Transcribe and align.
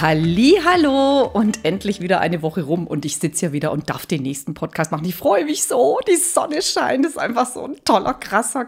Hallo 0.00 1.22
und 1.32 1.64
endlich 1.64 2.00
wieder 2.00 2.20
eine 2.20 2.42
Woche 2.42 2.62
rum 2.62 2.86
und 2.86 3.06
ich 3.06 3.16
sitze 3.16 3.40
hier 3.40 3.52
wieder 3.52 3.72
und 3.72 3.88
darf 3.88 4.04
den 4.04 4.22
nächsten 4.22 4.52
Podcast 4.52 4.90
machen. 4.90 5.06
Ich 5.06 5.14
freue 5.14 5.46
mich 5.46 5.64
so, 5.64 5.98
die 6.06 6.16
Sonne 6.16 6.60
scheint, 6.60 7.06
ist 7.06 7.18
einfach 7.18 7.46
so 7.46 7.64
ein 7.64 7.76
toller, 7.82 8.12
krasser, 8.12 8.66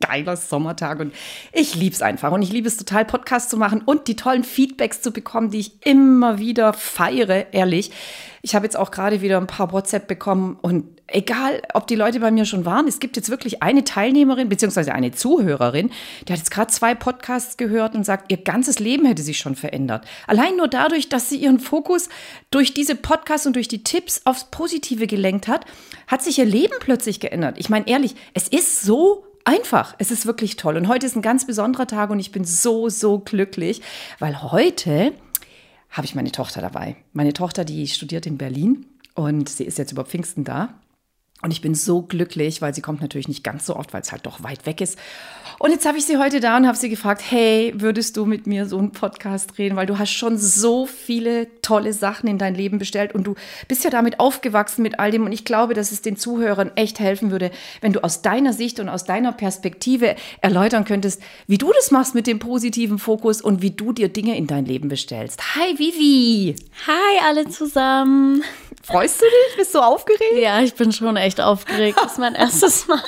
geiler 0.00 0.36
Sommertag 0.36 1.00
und 1.00 1.12
ich 1.52 1.74
liebe 1.74 1.94
es 1.94 2.02
einfach 2.02 2.32
und 2.32 2.42
ich 2.42 2.52
liebe 2.52 2.68
es 2.68 2.76
total, 2.76 3.04
Podcasts 3.04 3.50
zu 3.50 3.56
machen 3.56 3.82
und 3.84 4.06
die 4.08 4.16
tollen 4.16 4.44
Feedbacks 4.44 5.02
zu 5.02 5.12
bekommen, 5.12 5.50
die 5.50 5.58
ich 5.58 5.86
immer 5.86 6.38
wieder 6.38 6.72
feiere, 6.72 7.52
ehrlich. 7.52 7.90
Ich 8.42 8.54
habe 8.54 8.64
jetzt 8.64 8.76
auch 8.76 8.92
gerade 8.92 9.20
wieder 9.20 9.38
ein 9.38 9.48
paar 9.48 9.72
WhatsApp 9.72 10.06
bekommen 10.06 10.56
und 10.62 10.98
egal, 11.08 11.62
ob 11.74 11.88
die 11.88 11.96
Leute 11.96 12.20
bei 12.20 12.30
mir 12.30 12.44
schon 12.44 12.64
waren, 12.64 12.86
es 12.86 13.00
gibt 13.00 13.16
jetzt 13.16 13.30
wirklich 13.30 13.62
eine 13.62 13.82
Teilnehmerin 13.82 14.48
beziehungsweise 14.48 14.94
eine 14.94 15.10
Zuhörerin, 15.10 15.90
die 16.26 16.32
hat 16.32 16.38
jetzt 16.38 16.52
gerade 16.52 16.70
zwei 16.70 16.94
Podcasts 16.94 17.56
gehört 17.56 17.94
und 17.96 18.04
sagt, 18.04 18.30
ihr 18.30 18.38
ganzes 18.38 18.78
Leben 18.78 19.04
hätte 19.06 19.22
sich 19.22 19.38
schon 19.38 19.56
verändert. 19.56 20.06
Allein 20.28 20.56
nur 20.56 20.68
dadurch, 20.68 21.08
dass 21.08 21.28
sie 21.28 21.38
ihren 21.38 21.58
Fokus 21.58 22.08
durch 22.50 22.72
diese 22.72 22.94
Podcasts 22.94 23.46
und 23.46 23.56
durch 23.56 23.68
die 23.68 23.82
Tipps 23.82 24.22
aufs 24.24 24.44
Positive 24.44 25.08
gelenkt 25.08 25.48
hat, 25.48 25.64
hat 26.06 26.22
sich 26.22 26.38
ihr 26.38 26.46
Leben 26.46 26.74
plötzlich 26.78 27.18
geändert. 27.18 27.56
Ich 27.58 27.68
meine 27.68 27.88
ehrlich, 27.88 28.14
es 28.34 28.46
ist 28.46 28.82
so 28.82 29.24
einfach. 29.48 29.94
Es 29.98 30.10
ist 30.10 30.26
wirklich 30.26 30.56
toll. 30.56 30.76
Und 30.76 30.88
heute 30.88 31.06
ist 31.06 31.16
ein 31.16 31.22
ganz 31.22 31.46
besonderer 31.46 31.86
Tag 31.86 32.10
und 32.10 32.20
ich 32.20 32.32
bin 32.32 32.44
so, 32.44 32.90
so 32.90 33.18
glücklich, 33.18 33.80
weil 34.18 34.42
heute 34.42 35.12
habe 35.90 36.04
ich 36.04 36.14
meine 36.14 36.30
Tochter 36.30 36.60
dabei. 36.60 36.96
Meine 37.14 37.32
Tochter, 37.32 37.64
die 37.64 37.88
studiert 37.88 38.26
in 38.26 38.36
Berlin 38.36 38.84
und 39.14 39.48
sie 39.48 39.64
ist 39.64 39.78
jetzt 39.78 39.90
über 39.90 40.04
Pfingsten 40.04 40.44
da. 40.44 40.74
Und 41.40 41.52
ich 41.52 41.60
bin 41.60 41.76
so 41.76 42.02
glücklich, 42.02 42.60
weil 42.62 42.74
sie 42.74 42.80
kommt 42.80 43.00
natürlich 43.00 43.28
nicht 43.28 43.44
ganz 43.44 43.64
so 43.64 43.76
oft, 43.76 43.92
weil 43.92 44.02
es 44.02 44.10
halt 44.10 44.26
doch 44.26 44.42
weit 44.42 44.66
weg 44.66 44.80
ist. 44.80 44.98
Und 45.60 45.70
jetzt 45.70 45.86
habe 45.86 45.98
ich 45.98 46.04
sie 46.04 46.18
heute 46.18 46.40
da 46.40 46.56
und 46.56 46.66
habe 46.66 46.78
sie 46.78 46.88
gefragt, 46.88 47.22
hey, 47.28 47.72
würdest 47.76 48.16
du 48.16 48.26
mit 48.26 48.46
mir 48.46 48.66
so 48.66 48.78
einen 48.78 48.92
Podcast 48.92 49.58
reden? 49.58 49.76
Weil 49.76 49.86
du 49.86 49.98
hast 49.98 50.10
schon 50.10 50.36
so 50.38 50.86
viele 50.86 51.48
tolle 51.62 51.92
Sachen 51.92 52.28
in 52.28 52.38
dein 52.38 52.54
Leben 52.54 52.78
bestellt 52.78 53.14
und 53.14 53.24
du 53.24 53.34
bist 53.66 53.82
ja 53.84 53.90
damit 53.90 54.20
aufgewachsen 54.20 54.82
mit 54.82 54.98
all 54.98 55.10
dem. 55.10 55.24
Und 55.24 55.32
ich 55.32 55.44
glaube, 55.44 55.74
dass 55.74 55.92
es 55.92 56.02
den 56.02 56.16
Zuhörern 56.16 56.72
echt 56.76 57.00
helfen 57.00 57.30
würde, 57.30 57.50
wenn 57.80 57.92
du 57.92 58.02
aus 58.02 58.22
deiner 58.22 58.52
Sicht 58.52 58.78
und 58.78 58.88
aus 58.88 59.04
deiner 59.04 59.32
Perspektive 59.32 60.16
erläutern 60.40 60.84
könntest, 60.84 61.22
wie 61.46 61.58
du 61.58 61.72
das 61.72 61.90
machst 61.90 62.14
mit 62.14 62.26
dem 62.26 62.38
positiven 62.38 62.98
Fokus 62.98 63.40
und 63.40 63.62
wie 63.62 63.72
du 63.72 63.92
dir 63.92 64.08
Dinge 64.08 64.36
in 64.36 64.46
dein 64.46 64.64
Leben 64.64 64.88
bestellst. 64.88 65.40
Hi, 65.56 65.78
Vivi. 65.78 66.56
Hi, 66.86 67.20
alle 67.28 67.48
zusammen. 67.48 68.42
Freust 68.82 69.20
du 69.20 69.24
dich? 69.26 69.56
Bist 69.56 69.74
du 69.74 69.80
aufgeregt? 69.80 70.34
Ja, 70.40 70.60
ich 70.60 70.74
bin 70.74 70.92
schon 70.92 71.16
echt 71.16 71.40
aufgeregt. 71.40 71.98
Das 72.02 72.12
ist 72.12 72.18
mein 72.18 72.34
erstes 72.34 72.86
Mal. 72.88 73.00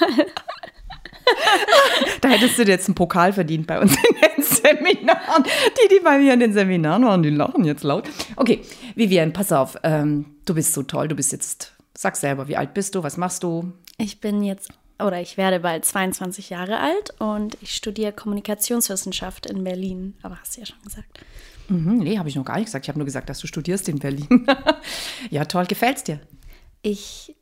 da 2.21 2.29
hättest 2.29 2.59
du 2.59 2.65
dir 2.65 2.73
jetzt 2.73 2.89
einen 2.89 2.95
Pokal 2.95 3.33
verdient 3.33 3.67
bei 3.67 3.81
uns 3.81 3.95
in 3.95 4.17
den 4.37 4.43
Seminaren. 4.45 5.45
Die, 5.45 5.89
die 5.89 6.01
bei 6.03 6.19
mir 6.19 6.35
in 6.35 6.41
den 6.41 6.53
Seminaren 6.53 7.05
waren, 7.05 7.23
die 7.23 7.31
lachen 7.31 7.65
jetzt 7.65 7.85
laut. 7.85 8.09
Okay, 8.37 8.61
Vivian, 8.95 9.33
pass 9.33 9.53
auf. 9.53 9.77
Ähm, 9.83 10.37
du 10.45 10.55
bist 10.55 10.73
so 10.75 10.83
toll. 10.83 11.09
Du 11.09 11.15
bist 11.15 11.33
jetzt, 11.33 11.73
sag 11.97 12.17
selber, 12.17 12.49
wie 12.49 12.57
alt 12.57 12.75
bist 12.75 12.95
du? 12.95 13.03
Was 13.03 13.17
machst 13.17 13.43
du? 13.43 13.73
Ich 13.97 14.21
bin 14.21 14.43
jetzt, 14.43 14.71
oder 14.99 15.21
ich 15.21 15.37
werde 15.37 15.61
bald 15.61 15.85
22 15.85 16.51
Jahre 16.51 16.79
alt 16.81 17.15
und 17.21 17.57
ich 17.61 17.75
studiere 17.75 18.13
Kommunikationswissenschaft 18.13 19.47
in 19.47 19.65
Berlin. 19.65 20.15
Aber 20.23 20.39
hast 20.41 20.57
du 20.57 20.61
ja 20.61 20.67
schon 20.67 20.83
gesagt. 20.83 21.21
Mhm, 21.71 21.99
nee, 21.99 22.19
habe 22.19 22.29
ich 22.29 22.37
noch 22.37 22.45
gar 22.45 22.57
nicht 22.57 22.67
gesagt. 22.67 22.85
Ich 22.85 22.89
habe 22.89 22.99
nur 22.99 23.07
gesagt, 23.07 23.31
dass 23.31 23.39
du 23.39 23.47
studierst 23.47 23.89
in 23.89 23.99
Berlin. 23.99 24.47
ja, 25.31 25.45
toll. 25.45 25.67
Gefällt's 25.67 26.05
dir? 26.05 26.21
Ich 26.83 27.35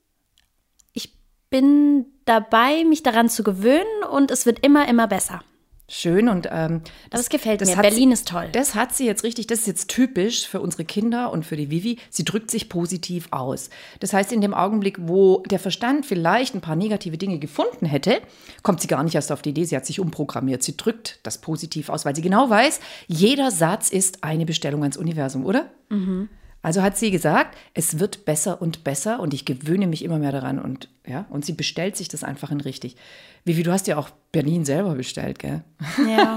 bin 1.50 2.06
dabei, 2.24 2.84
mich 2.84 3.02
daran 3.02 3.28
zu 3.28 3.42
gewöhnen 3.42 4.04
und 4.10 4.30
es 4.30 4.46
wird 4.46 4.64
immer, 4.64 4.88
immer 4.88 5.06
besser. 5.06 5.42
Schön 5.90 6.28
und 6.28 6.46
ähm, 6.52 6.82
das, 7.08 7.22
das 7.22 7.28
gefällt 7.30 7.62
das 7.62 7.70
mir. 7.70 7.76
Berlin 7.80 8.10
sie, 8.10 8.12
ist 8.12 8.28
toll. 8.28 8.50
Das 8.52 8.74
hat 8.74 8.94
sie 8.94 9.06
jetzt 9.06 9.24
richtig, 9.24 9.46
das 9.46 9.60
ist 9.60 9.66
jetzt 9.66 9.88
typisch 9.88 10.46
für 10.46 10.60
unsere 10.60 10.84
Kinder 10.84 11.32
und 11.32 11.46
für 11.46 11.56
die 11.56 11.70
Vivi. 11.70 11.98
Sie 12.10 12.24
drückt 12.24 12.50
sich 12.50 12.68
positiv 12.68 13.28
aus. 13.30 13.70
Das 14.00 14.12
heißt, 14.12 14.30
in 14.30 14.42
dem 14.42 14.52
Augenblick, 14.52 14.98
wo 15.00 15.42
der 15.50 15.58
Verstand 15.58 16.04
vielleicht 16.04 16.54
ein 16.54 16.60
paar 16.60 16.76
negative 16.76 17.16
Dinge 17.16 17.38
gefunden 17.38 17.86
hätte, 17.86 18.20
kommt 18.62 18.82
sie 18.82 18.86
gar 18.86 19.02
nicht 19.02 19.14
erst 19.14 19.32
auf 19.32 19.40
die 19.40 19.48
Idee, 19.50 19.64
sie 19.64 19.76
hat 19.76 19.86
sich 19.86 19.98
umprogrammiert. 19.98 20.62
Sie 20.62 20.76
drückt 20.76 21.20
das 21.22 21.38
positiv 21.38 21.88
aus, 21.88 22.04
weil 22.04 22.14
sie 22.14 22.22
genau 22.22 22.50
weiß, 22.50 22.80
jeder 23.06 23.50
Satz 23.50 23.88
ist 23.88 24.22
eine 24.24 24.44
Bestellung 24.44 24.82
ans 24.82 24.98
Universum, 24.98 25.46
oder? 25.46 25.70
Mhm. 25.88 26.28
Also 26.68 26.82
hat 26.82 26.98
sie 26.98 27.10
gesagt, 27.10 27.56
es 27.72 27.98
wird 27.98 28.26
besser 28.26 28.60
und 28.60 28.84
besser 28.84 29.20
und 29.20 29.32
ich 29.32 29.46
gewöhne 29.46 29.86
mich 29.86 30.04
immer 30.04 30.18
mehr 30.18 30.32
daran 30.32 30.58
und 30.58 30.90
ja, 31.06 31.24
und 31.30 31.42
sie 31.46 31.54
bestellt 31.54 31.96
sich 31.96 32.08
das 32.08 32.24
einfach 32.24 32.50
in 32.50 32.60
richtig. 32.60 32.94
Vivi, 33.46 33.62
du 33.62 33.72
hast 33.72 33.86
ja 33.86 33.96
auch 33.96 34.10
Berlin 34.32 34.66
selber 34.66 34.94
bestellt, 34.94 35.38
gell? 35.38 35.64
Ja. 36.06 36.36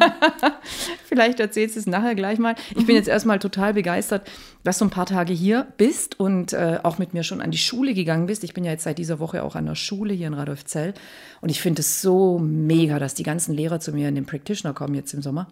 Vielleicht 1.06 1.41
erzählst 1.41 1.75
du 1.75 1.81
es 1.81 1.86
nachher 1.86 2.16
gleich 2.16 2.40
mal. 2.40 2.56
Ich 2.78 2.86
bin 2.86 2.96
jetzt 2.96 3.08
erstmal 3.09 3.40
total 3.40 3.74
begeistert, 3.74 4.25
dass 4.64 4.78
du 4.78 4.86
ein 4.86 4.90
paar 4.90 5.06
Tage 5.06 5.34
hier 5.34 5.68
bist 5.75 6.18
und 6.18 6.53
äh, 6.53 6.80
auch 6.81 6.97
mit 6.97 7.14
mir 7.14 7.24
schon 7.24 7.41
an 7.41 7.52
die 7.52 7.58
Schule 7.58 7.94
gegangen 7.94 8.28
bist. 8.28 8.46
Ich 8.46 8.53
bin 8.53 8.64
ja 8.64 8.72
jetzt 8.72 8.86
seit 8.86 9.00
dieser 9.00 9.20
Woche 9.20 9.44
auch 9.44 9.58
an 9.58 9.66
der 9.66 9.75
Schule 9.75 10.14
hier 10.14 10.28
in 10.28 10.34
Radolfzell 10.34 10.94
und 11.41 11.50
ich 11.50 11.59
finde 11.59 11.81
es 11.81 12.02
so 12.02 12.40
mega, 12.40 13.00
dass 13.00 13.16
die 13.16 13.24
ganzen 13.24 13.53
Lehrer 13.53 13.81
zu 13.81 13.91
mir 13.91 14.08
in 14.08 14.16
den 14.16 14.25
Practitioner 14.25 14.74
kommen 14.74 14.96
jetzt 14.96 15.14
im 15.14 15.22
Sommer 15.22 15.47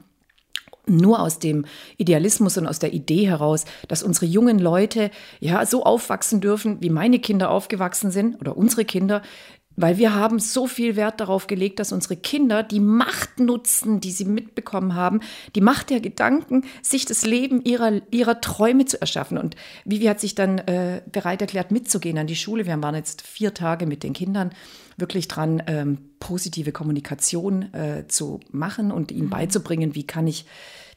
nur 0.90 1.22
aus 1.22 1.40
dem 1.40 1.66
Idealismus 1.98 2.58
und 2.58 2.68
aus 2.68 2.80
der 2.80 2.94
Idee 2.94 3.28
heraus, 3.28 3.66
dass 3.88 4.04
unsere 4.04 4.26
jungen 4.26 4.60
Leute 4.60 5.12
ja 5.40 5.66
so 5.66 5.84
aufwachsen 5.84 6.42
dürfen, 6.42 6.78
wie 6.82 6.90
meine 6.90 7.20
Kinder 7.20 7.50
aufgewachsen 7.50 8.12
sind 8.12 8.40
oder 8.40 8.58
unsere 8.58 8.86
Kinder, 8.86 9.22
weil 9.82 9.98
wir 9.98 10.14
haben 10.14 10.40
so 10.40 10.68
viel 10.68 10.98
Wert 10.98 11.22
darauf 11.22 11.48
gelegt, 11.48 11.80
dass 11.80 11.94
unsere 11.94 12.18
Kinder 12.18 12.64
die 12.64 12.82
Macht 12.82 13.40
nutzen, 13.40 14.02
die 14.02 14.12
sie 14.12 14.26
mitbekommen 14.26 14.94
haben, 14.94 15.22
die 15.56 15.62
Macht 15.62 15.90
der 15.90 16.02
Gedanken, 16.02 16.66
sich 16.82 17.06
das 17.06 17.26
Leben 17.26 17.64
ihrer, 17.64 18.02
ihrer 18.12 18.42
Träume 18.42 18.86
zu 18.86 19.00
erschaffen. 19.00 19.38
Und 19.38 19.56
Vivi 19.86 20.06
hat 20.06 20.20
sich 20.20 20.36
dann 20.36 20.58
äh, 20.60 21.02
bereit 21.10 21.42
erklärt, 21.42 21.72
mitzugehen 21.72 22.18
an 22.18 22.28
die 22.28 22.36
Schule. 22.36 22.66
Wir 22.66 22.82
waren 22.82 22.96
jetzt 22.96 23.22
vier 23.22 23.54
Tage 23.54 23.86
mit 23.86 24.04
den 24.04 24.12
Kindern 24.12 24.52
wirklich 24.98 25.30
dran, 25.30 25.64
ähm, 25.68 25.98
positive 26.20 26.74
Kommunikation 26.74 27.74
äh, 27.74 28.06
zu 28.10 28.42
machen 28.52 28.92
und 28.92 29.14
ihnen 29.14 29.28
mhm. 29.28 29.32
beizubringen, 29.32 29.96
wie 29.96 30.06
kann 30.06 30.28
ich 30.28 30.46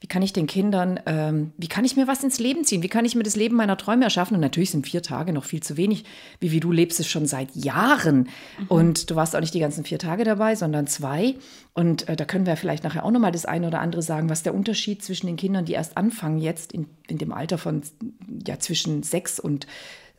wie 0.02 0.08
kann 0.08 0.22
ich 0.22 0.32
den 0.32 0.48
Kindern, 0.48 0.98
ähm, 1.06 1.52
wie 1.56 1.68
kann 1.68 1.84
ich 1.84 1.94
mir 1.94 2.08
was 2.08 2.24
ins 2.24 2.40
Leben 2.40 2.64
ziehen? 2.64 2.82
Wie 2.82 2.88
kann 2.88 3.04
ich 3.04 3.14
mir 3.14 3.22
das 3.22 3.36
Leben 3.36 3.54
meiner 3.54 3.76
Träume 3.76 4.02
erschaffen? 4.02 4.34
Und 4.34 4.40
natürlich 4.40 4.72
sind 4.72 4.84
vier 4.84 5.00
Tage 5.00 5.32
noch 5.32 5.44
viel 5.44 5.62
zu 5.62 5.76
wenig. 5.76 6.04
Wie, 6.40 6.50
wie 6.50 6.58
du 6.58 6.72
lebst 6.72 6.98
es 6.98 7.06
schon 7.06 7.26
seit 7.26 7.54
Jahren. 7.54 8.28
Mhm. 8.58 8.66
Und 8.66 9.10
du 9.10 9.14
warst 9.14 9.36
auch 9.36 9.40
nicht 9.40 9.54
die 9.54 9.60
ganzen 9.60 9.84
vier 9.84 10.00
Tage 10.00 10.24
dabei, 10.24 10.56
sondern 10.56 10.88
zwei. 10.88 11.36
Und 11.72 12.08
äh, 12.08 12.16
da 12.16 12.24
können 12.24 12.46
wir 12.46 12.56
vielleicht 12.56 12.82
nachher 12.82 13.04
auch 13.04 13.12
nochmal 13.12 13.30
das 13.30 13.46
eine 13.46 13.68
oder 13.68 13.80
andere 13.80 14.02
sagen, 14.02 14.28
was 14.28 14.42
der 14.42 14.56
Unterschied 14.56 15.04
zwischen 15.04 15.28
den 15.28 15.36
Kindern, 15.36 15.66
die 15.66 15.74
erst 15.74 15.96
anfangen, 15.96 16.38
jetzt 16.38 16.72
in, 16.72 16.86
in 17.06 17.18
dem 17.18 17.32
Alter 17.32 17.56
von 17.56 17.82
ja 18.44 18.58
zwischen 18.58 19.04
sechs 19.04 19.38
und 19.38 19.68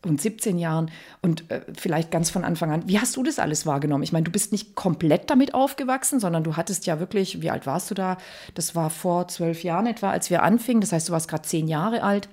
und 0.05 0.21
17 0.21 0.57
Jahren 0.57 0.91
und 1.21 1.49
äh, 1.51 1.61
vielleicht 1.77 2.11
ganz 2.11 2.29
von 2.29 2.43
Anfang 2.43 2.71
an. 2.71 2.87
Wie 2.87 2.99
hast 2.99 3.15
du 3.15 3.23
das 3.23 3.39
alles 3.39 3.65
wahrgenommen? 3.65 4.03
Ich 4.03 4.11
meine, 4.11 4.23
du 4.23 4.31
bist 4.31 4.51
nicht 4.51 4.75
komplett 4.75 5.29
damit 5.29 5.53
aufgewachsen, 5.53 6.19
sondern 6.19 6.43
du 6.43 6.55
hattest 6.55 6.85
ja 6.85 6.99
wirklich, 6.99 7.41
wie 7.41 7.49
alt 7.49 7.65
warst 7.65 7.91
du 7.91 7.95
da? 7.95 8.17
Das 8.55 8.75
war 8.75 8.89
vor 8.89 9.27
zwölf 9.27 9.63
Jahren 9.63 9.87
etwa, 9.87 10.11
als 10.11 10.29
wir 10.29 10.43
anfingen. 10.43 10.81
Das 10.81 10.91
heißt, 10.91 11.09
du 11.09 11.13
warst 11.13 11.27
gerade 11.27 11.43
zehn 11.43 11.67
Jahre 11.67 12.03
alt. 12.03 12.29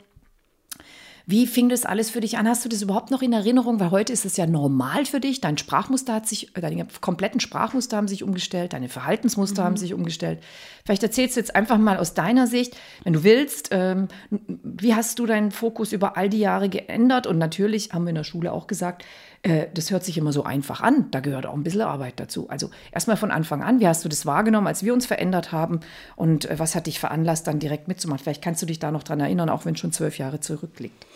Wie 1.30 1.46
fing 1.46 1.68
das 1.68 1.84
alles 1.84 2.10
für 2.10 2.20
dich 2.20 2.38
an? 2.38 2.48
Hast 2.48 2.64
du 2.64 2.68
das 2.68 2.82
überhaupt 2.82 3.12
noch 3.12 3.22
in 3.22 3.32
Erinnerung? 3.32 3.78
Weil 3.78 3.92
heute 3.92 4.12
ist 4.12 4.24
es 4.24 4.36
ja 4.36 4.48
normal 4.48 5.06
für 5.06 5.20
dich. 5.20 5.40
Dein 5.40 5.56
Sprachmuster 5.56 6.12
hat 6.12 6.26
sich, 6.26 6.52
deine 6.54 6.88
kompletten 7.00 7.38
Sprachmuster 7.38 7.96
haben 7.96 8.08
sich 8.08 8.24
umgestellt, 8.24 8.72
deine 8.72 8.88
Verhaltensmuster 8.88 9.62
mhm. 9.62 9.66
haben 9.66 9.76
sich 9.76 9.94
umgestellt. 9.94 10.40
Vielleicht 10.84 11.04
erzählst 11.04 11.36
du 11.36 11.40
jetzt 11.40 11.54
einfach 11.54 11.78
mal 11.78 11.98
aus 11.98 12.14
deiner 12.14 12.48
Sicht, 12.48 12.76
wenn 13.04 13.12
du 13.12 13.22
willst, 13.22 13.68
ähm, 13.70 14.08
wie 14.28 14.96
hast 14.96 15.20
du 15.20 15.26
deinen 15.26 15.52
Fokus 15.52 15.92
über 15.92 16.16
all 16.16 16.28
die 16.28 16.40
Jahre 16.40 16.68
geändert? 16.68 17.28
Und 17.28 17.38
natürlich 17.38 17.92
haben 17.92 18.06
wir 18.06 18.10
in 18.10 18.16
der 18.16 18.24
Schule 18.24 18.52
auch 18.52 18.66
gesagt, 18.66 19.04
äh, 19.42 19.66
das 19.72 19.90
hört 19.90 20.04
sich 20.04 20.18
immer 20.18 20.32
so 20.32 20.44
einfach 20.44 20.80
an. 20.80 21.10
Da 21.10 21.20
gehört 21.20 21.46
auch 21.46 21.54
ein 21.54 21.62
bisschen 21.62 21.82
Arbeit 21.82 22.20
dazu. 22.20 22.48
Also 22.48 22.70
erstmal 22.92 23.16
von 23.16 23.30
Anfang 23.30 23.62
an, 23.62 23.80
wie 23.80 23.88
hast 23.88 24.04
du 24.04 24.08
das 24.08 24.26
wahrgenommen, 24.26 24.66
als 24.66 24.82
wir 24.82 24.92
uns 24.92 25.06
verändert 25.06 25.52
haben? 25.52 25.80
Und 26.16 26.44
äh, 26.50 26.58
was 26.58 26.74
hat 26.74 26.86
dich 26.86 27.00
veranlasst, 27.00 27.46
dann 27.46 27.58
direkt 27.58 27.88
mitzumachen? 27.88 28.22
Vielleicht 28.22 28.42
kannst 28.42 28.60
du 28.62 28.66
dich 28.66 28.78
da 28.78 28.90
noch 28.90 29.02
dran 29.02 29.20
erinnern, 29.20 29.48
auch 29.48 29.64
wenn 29.64 29.76
schon 29.76 29.92
zwölf 29.92 30.18
Jahre 30.18 30.40
zurückliegt. 30.40 31.06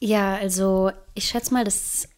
Ja, 0.00 0.36
also 0.36 0.90
ich 1.14 1.26
schätze 1.26 1.52
mal, 1.52 1.64
dass 1.64 2.08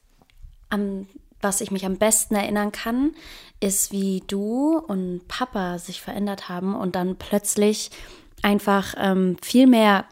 am 0.71 1.07
was 1.41 1.61
ich 1.61 1.71
mich 1.71 1.87
am 1.87 1.99
besten 1.99 2.35
erinnern 2.35 2.73
kann, 2.73 3.13
ist, 3.61 3.93
wie 3.93 4.23
du 4.27 4.79
und 4.79 5.29
Papa 5.29 5.79
sich 5.79 6.01
verändert 6.01 6.49
haben 6.49 6.75
und 6.75 6.95
dann 6.95 7.17
plötzlich 7.17 7.91
einfach 8.43 8.95
ähm, 8.99 9.37
viel 9.43 9.67
mehr 9.67 10.05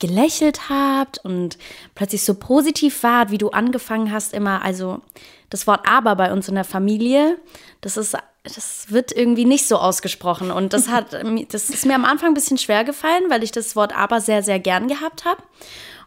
gelächelt 0.00 0.68
habt 0.68 1.18
und 1.18 1.58
plötzlich 1.94 2.24
so 2.24 2.34
positiv 2.34 3.02
wart, 3.02 3.30
wie 3.30 3.38
du 3.38 3.50
angefangen 3.50 4.12
hast 4.12 4.34
immer. 4.34 4.62
Also 4.62 5.00
das 5.50 5.66
Wort 5.66 5.86
aber 5.88 6.16
bei 6.16 6.32
uns 6.32 6.48
in 6.48 6.56
der 6.56 6.64
Familie, 6.64 7.38
das 7.80 7.96
ist 7.96 8.16
das 8.42 8.86
wird 8.88 9.12
irgendwie 9.12 9.44
nicht 9.44 9.68
so 9.68 9.76
ausgesprochen 9.76 10.50
und 10.50 10.72
das 10.72 10.88
hat 10.88 11.12
das 11.52 11.70
ist 11.70 11.86
mir 11.86 11.94
am 11.94 12.06
Anfang 12.06 12.30
ein 12.30 12.34
bisschen 12.34 12.58
schwer 12.58 12.84
gefallen, 12.84 13.24
weil 13.28 13.42
ich 13.42 13.52
das 13.52 13.76
Wort 13.76 13.96
aber 13.96 14.20
sehr 14.20 14.42
sehr 14.42 14.58
gern 14.58 14.88
gehabt 14.88 15.24
habe. 15.24 15.42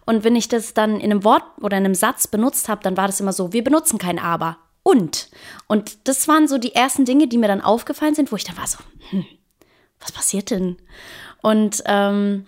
Und 0.06 0.26
wenn 0.26 0.36
ich 0.36 0.50
das 0.50 0.74
dann 0.74 1.00
in 1.00 1.12
einem 1.12 1.24
Wort 1.24 1.44
oder 1.62 1.78
in 1.78 1.86
einem 1.86 1.96
Satz 1.96 2.28
benutzt 2.28 2.68
habe, 2.68 2.84
dann 2.84 2.98
war 2.98 3.08
das 3.08 3.22
immer 3.22 3.32
so, 3.32 3.54
wir 3.54 3.64
benutzen 3.64 4.00
kein 4.00 4.20
aber 4.20 4.58
und. 4.82 5.30
Und 5.68 6.08
das 6.08 6.28
waren 6.28 6.48
so 6.48 6.58
die 6.58 6.76
ersten 6.76 7.06
Dinge, 7.06 7.28
die 7.28 7.38
mir 7.38 7.48
dann 7.48 7.62
aufgefallen 7.62 8.16
sind, 8.16 8.32
wo 8.32 8.36
ich 8.36 8.44
dann 8.44 8.58
war 8.58 8.68
so, 8.68 8.80
hm, 9.12 9.26
was 10.00 10.12
passiert 10.12 10.52
denn? 10.52 10.78
Und 11.42 11.84
ähm, 11.86 12.48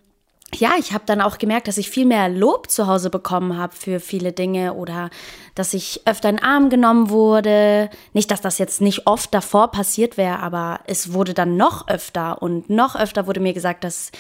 ja, 0.60 0.74
ich 0.78 0.94
habe 0.94 1.04
dann 1.06 1.22
auch 1.22 1.38
gemerkt, 1.38 1.68
dass 1.68 1.78
ich 1.78 1.90
viel 1.90 2.06
mehr 2.06 2.30
Lob 2.30 2.70
zu 2.70 2.88
Hause 2.88 3.10
bekommen 3.10 3.58
habe 3.58 3.76
für 3.76 4.00
viele 4.00 4.32
Dinge 4.32 4.74
oder 4.74 5.10
dass 5.56 5.74
ich 5.74 6.02
öfter 6.06 6.30
in 6.30 6.38
den 6.38 6.46
Arm 6.46 6.70
genommen 6.70 7.10
wurde. 7.10 7.90
Nicht, 8.14 8.32
dass 8.32 8.42
das 8.42 8.58
jetzt 8.58 8.82
nicht 8.82 9.08
oft 9.08 9.34
davor 9.34 9.72
passiert 9.72 10.18
wäre, 10.18 10.40
aber 10.40 10.82
es 10.88 11.14
wurde 11.14 11.34
dann 11.34 11.58
noch 11.58 11.88
öfter 11.88 12.42
und 12.42 12.70
noch 12.70 12.96
öfter 12.96 13.28
wurde 13.28 13.40
mir 13.40 13.54
gesagt, 13.54 13.84
dass 13.84 14.12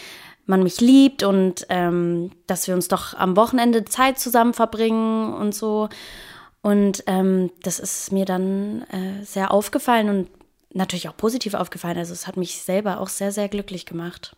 man 0.46 0.64
mich 0.64 0.80
liebt 0.80 1.24
und 1.24 1.66
ähm, 1.70 2.32
dass 2.48 2.68
wir 2.68 2.76
uns 2.76 2.88
doch 2.88 3.16
am 3.16 3.36
Wochenende 3.36 3.86
Zeit 3.86 4.20
zusammen 4.20 4.54
verbringen 4.54 5.34
und 5.34 5.56
so. 5.56 5.90
Und 6.62 7.04
ähm, 7.08 7.52
das 7.64 7.80
ist 7.80 8.12
mir 8.12 8.26
dann 8.26 8.84
äh, 8.92 9.24
sehr 9.24 9.52
aufgefallen 9.52 10.10
und 10.10 10.30
natürlich 10.74 11.10
auch 11.10 11.18
positiv 11.18 11.54
aufgefallen. 11.54 11.98
Also 11.98 12.14
es 12.14 12.28
hat 12.28 12.38
mich 12.38 12.62
selber 12.62 13.00
auch 13.00 13.10
sehr, 13.10 13.31
sehr 13.31 13.50
glücklich 13.50 13.86
gemacht. 13.86 14.36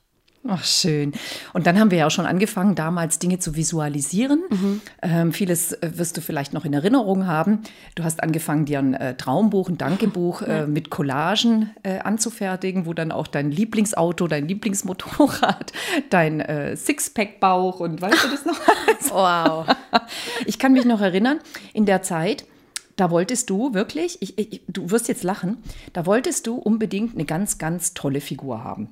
Ach, 0.49 0.63
schön. 0.63 1.11
Und 1.53 1.67
dann 1.67 1.79
haben 1.79 1.91
wir 1.91 1.97
ja 1.97 2.07
auch 2.07 2.11
schon 2.11 2.25
angefangen, 2.25 2.75
damals 2.75 3.19
Dinge 3.19 3.39
zu 3.39 3.55
visualisieren. 3.55 4.43
Mhm. 4.49 4.81
Ähm, 5.01 5.33
vieles 5.33 5.73
äh, 5.73 5.91
wirst 5.95 6.15
du 6.15 6.21
vielleicht 6.21 6.53
noch 6.53 6.63
in 6.63 6.73
Erinnerung 6.73 7.27
haben. 7.27 7.63
Du 7.95 8.03
hast 8.03 8.23
angefangen, 8.23 8.65
dir 8.65 8.79
ein 8.79 8.93
äh, 8.93 9.15
Traumbuch, 9.17 9.67
ein 9.69 9.77
Dankebuch 9.77 10.41
äh, 10.43 10.65
mit 10.65 10.89
Collagen 10.89 11.71
äh, 11.83 11.99
anzufertigen, 11.99 12.85
wo 12.85 12.93
dann 12.93 13.11
auch 13.11 13.27
dein 13.27 13.51
Lieblingsauto, 13.51 14.27
dein 14.27 14.47
Lieblingsmotorrad, 14.47 15.73
dein 16.09 16.39
äh, 16.39 16.77
Sixpack-Bauch 16.77 17.81
und 17.81 18.01
weißt 18.01 18.23
du 18.23 18.27
das 18.29 18.45
noch? 18.45 18.59
wow. 19.11 19.65
Ich 20.45 20.59
kann 20.59 20.73
mich 20.73 20.85
noch 20.85 21.01
erinnern, 21.01 21.39
in 21.73 21.85
der 21.85 22.01
Zeit, 22.01 22.45
da 22.95 23.11
wolltest 23.11 23.49
du 23.49 23.73
wirklich, 23.73 24.17
ich, 24.21 24.37
ich, 24.37 24.61
du 24.67 24.89
wirst 24.91 25.07
jetzt 25.07 25.23
lachen, 25.23 25.57
da 25.93 26.05
wolltest 26.05 26.47
du 26.47 26.55
unbedingt 26.55 27.15
eine 27.15 27.25
ganz, 27.25 27.57
ganz 27.57 27.93
tolle 27.93 28.21
Figur 28.21 28.63
haben. 28.63 28.89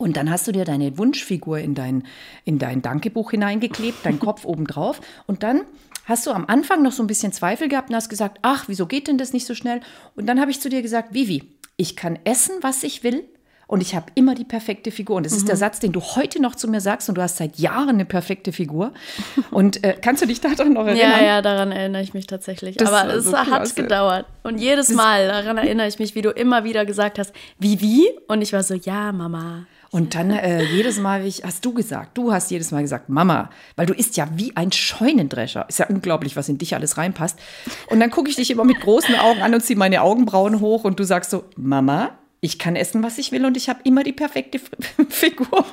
Und 0.00 0.16
dann 0.16 0.30
hast 0.30 0.48
du 0.48 0.52
dir 0.52 0.64
deine 0.64 0.96
Wunschfigur 0.96 1.58
in 1.58 1.74
dein, 1.74 2.04
in 2.46 2.58
dein 2.58 2.80
Dankebuch 2.80 3.32
hineingeklebt, 3.32 3.98
dein 4.02 4.18
Kopf 4.18 4.46
obendrauf. 4.46 5.02
Und 5.26 5.42
dann 5.42 5.60
hast 6.06 6.26
du 6.26 6.30
am 6.30 6.46
Anfang 6.46 6.82
noch 6.82 6.92
so 6.92 7.02
ein 7.02 7.06
bisschen 7.06 7.32
Zweifel 7.32 7.68
gehabt 7.68 7.90
und 7.90 7.96
hast 7.96 8.08
gesagt, 8.08 8.38
ach, 8.40 8.64
wieso 8.66 8.86
geht 8.86 9.08
denn 9.08 9.18
das 9.18 9.34
nicht 9.34 9.46
so 9.46 9.54
schnell? 9.54 9.80
Und 10.16 10.24
dann 10.24 10.40
habe 10.40 10.50
ich 10.50 10.58
zu 10.58 10.70
dir 10.70 10.80
gesagt, 10.80 11.12
Vivi, 11.12 11.52
ich 11.76 11.96
kann 11.96 12.18
essen, 12.24 12.54
was 12.62 12.82
ich 12.82 13.04
will. 13.04 13.28
Und 13.66 13.82
ich 13.82 13.94
habe 13.94 14.06
immer 14.14 14.34
die 14.34 14.46
perfekte 14.46 14.90
Figur. 14.90 15.16
Und 15.16 15.26
das 15.26 15.34
mhm. 15.34 15.38
ist 15.38 15.48
der 15.48 15.56
mhm. 15.56 15.60
Satz, 15.60 15.80
den 15.80 15.92
du 15.92 16.00
heute 16.00 16.40
noch 16.40 16.54
zu 16.54 16.66
mir 16.66 16.80
sagst. 16.80 17.10
Und 17.10 17.16
du 17.16 17.22
hast 17.22 17.36
seit 17.36 17.58
Jahren 17.58 17.90
eine 17.90 18.06
perfekte 18.06 18.52
Figur. 18.52 18.94
Und 19.50 19.84
äh, 19.84 19.98
kannst 20.00 20.22
du 20.22 20.26
dich 20.26 20.40
daran 20.40 20.72
noch 20.72 20.86
erinnern? 20.86 21.10
Ja, 21.10 21.22
ja, 21.22 21.42
daran 21.42 21.72
erinnere 21.72 22.00
ich 22.00 22.14
mich 22.14 22.26
tatsächlich. 22.26 22.78
Das 22.78 22.90
Aber 22.90 23.12
es 23.14 23.26
so 23.26 23.36
hat 23.36 23.46
klasse. 23.46 23.74
gedauert. 23.74 24.24
Und 24.44 24.58
jedes 24.58 24.88
Mal 24.88 25.28
daran 25.28 25.58
erinnere 25.58 25.88
ich 25.88 25.98
mich, 25.98 26.14
wie 26.14 26.22
du 26.22 26.30
immer 26.30 26.64
wieder 26.64 26.86
gesagt 26.86 27.18
hast, 27.18 27.34
Vivi. 27.58 28.08
Und 28.28 28.40
ich 28.40 28.54
war 28.54 28.62
so, 28.62 28.72
ja, 28.72 29.12
Mama. 29.12 29.66
Und 29.90 30.14
dann 30.14 30.30
äh, 30.30 30.62
jedes 30.62 30.98
Mal 30.98 31.26
ich, 31.26 31.42
hast 31.44 31.64
du 31.64 31.74
gesagt, 31.74 32.16
du 32.16 32.32
hast 32.32 32.50
jedes 32.50 32.70
Mal 32.70 32.82
gesagt, 32.82 33.08
Mama, 33.08 33.50
weil 33.74 33.86
du 33.86 33.92
isst 33.92 34.16
ja 34.16 34.28
wie 34.36 34.56
ein 34.56 34.70
Scheunendrescher. 34.70 35.66
Ist 35.68 35.80
ja 35.80 35.86
unglaublich, 35.88 36.36
was 36.36 36.48
in 36.48 36.58
dich 36.58 36.74
alles 36.74 36.96
reinpasst. 36.96 37.38
Und 37.88 37.98
dann 37.98 38.10
gucke 38.10 38.30
ich 38.30 38.36
dich 38.36 38.50
immer 38.50 38.64
mit 38.64 38.80
großen 38.80 39.16
Augen 39.16 39.42
an 39.42 39.52
und 39.52 39.62
ziehe 39.62 39.78
meine 39.78 40.02
Augenbrauen 40.02 40.60
hoch 40.60 40.84
und 40.84 41.00
du 41.00 41.04
sagst 41.04 41.30
so, 41.30 41.44
Mama, 41.56 42.12
ich 42.42 42.58
kann 42.58 42.74
essen, 42.74 43.02
was 43.02 43.18
ich 43.18 43.32
will 43.32 43.44
und 43.44 43.56
ich 43.56 43.68
habe 43.68 43.80
immer 43.84 44.02
die 44.02 44.12
perfekte 44.12 44.58
Figur. 45.08 45.66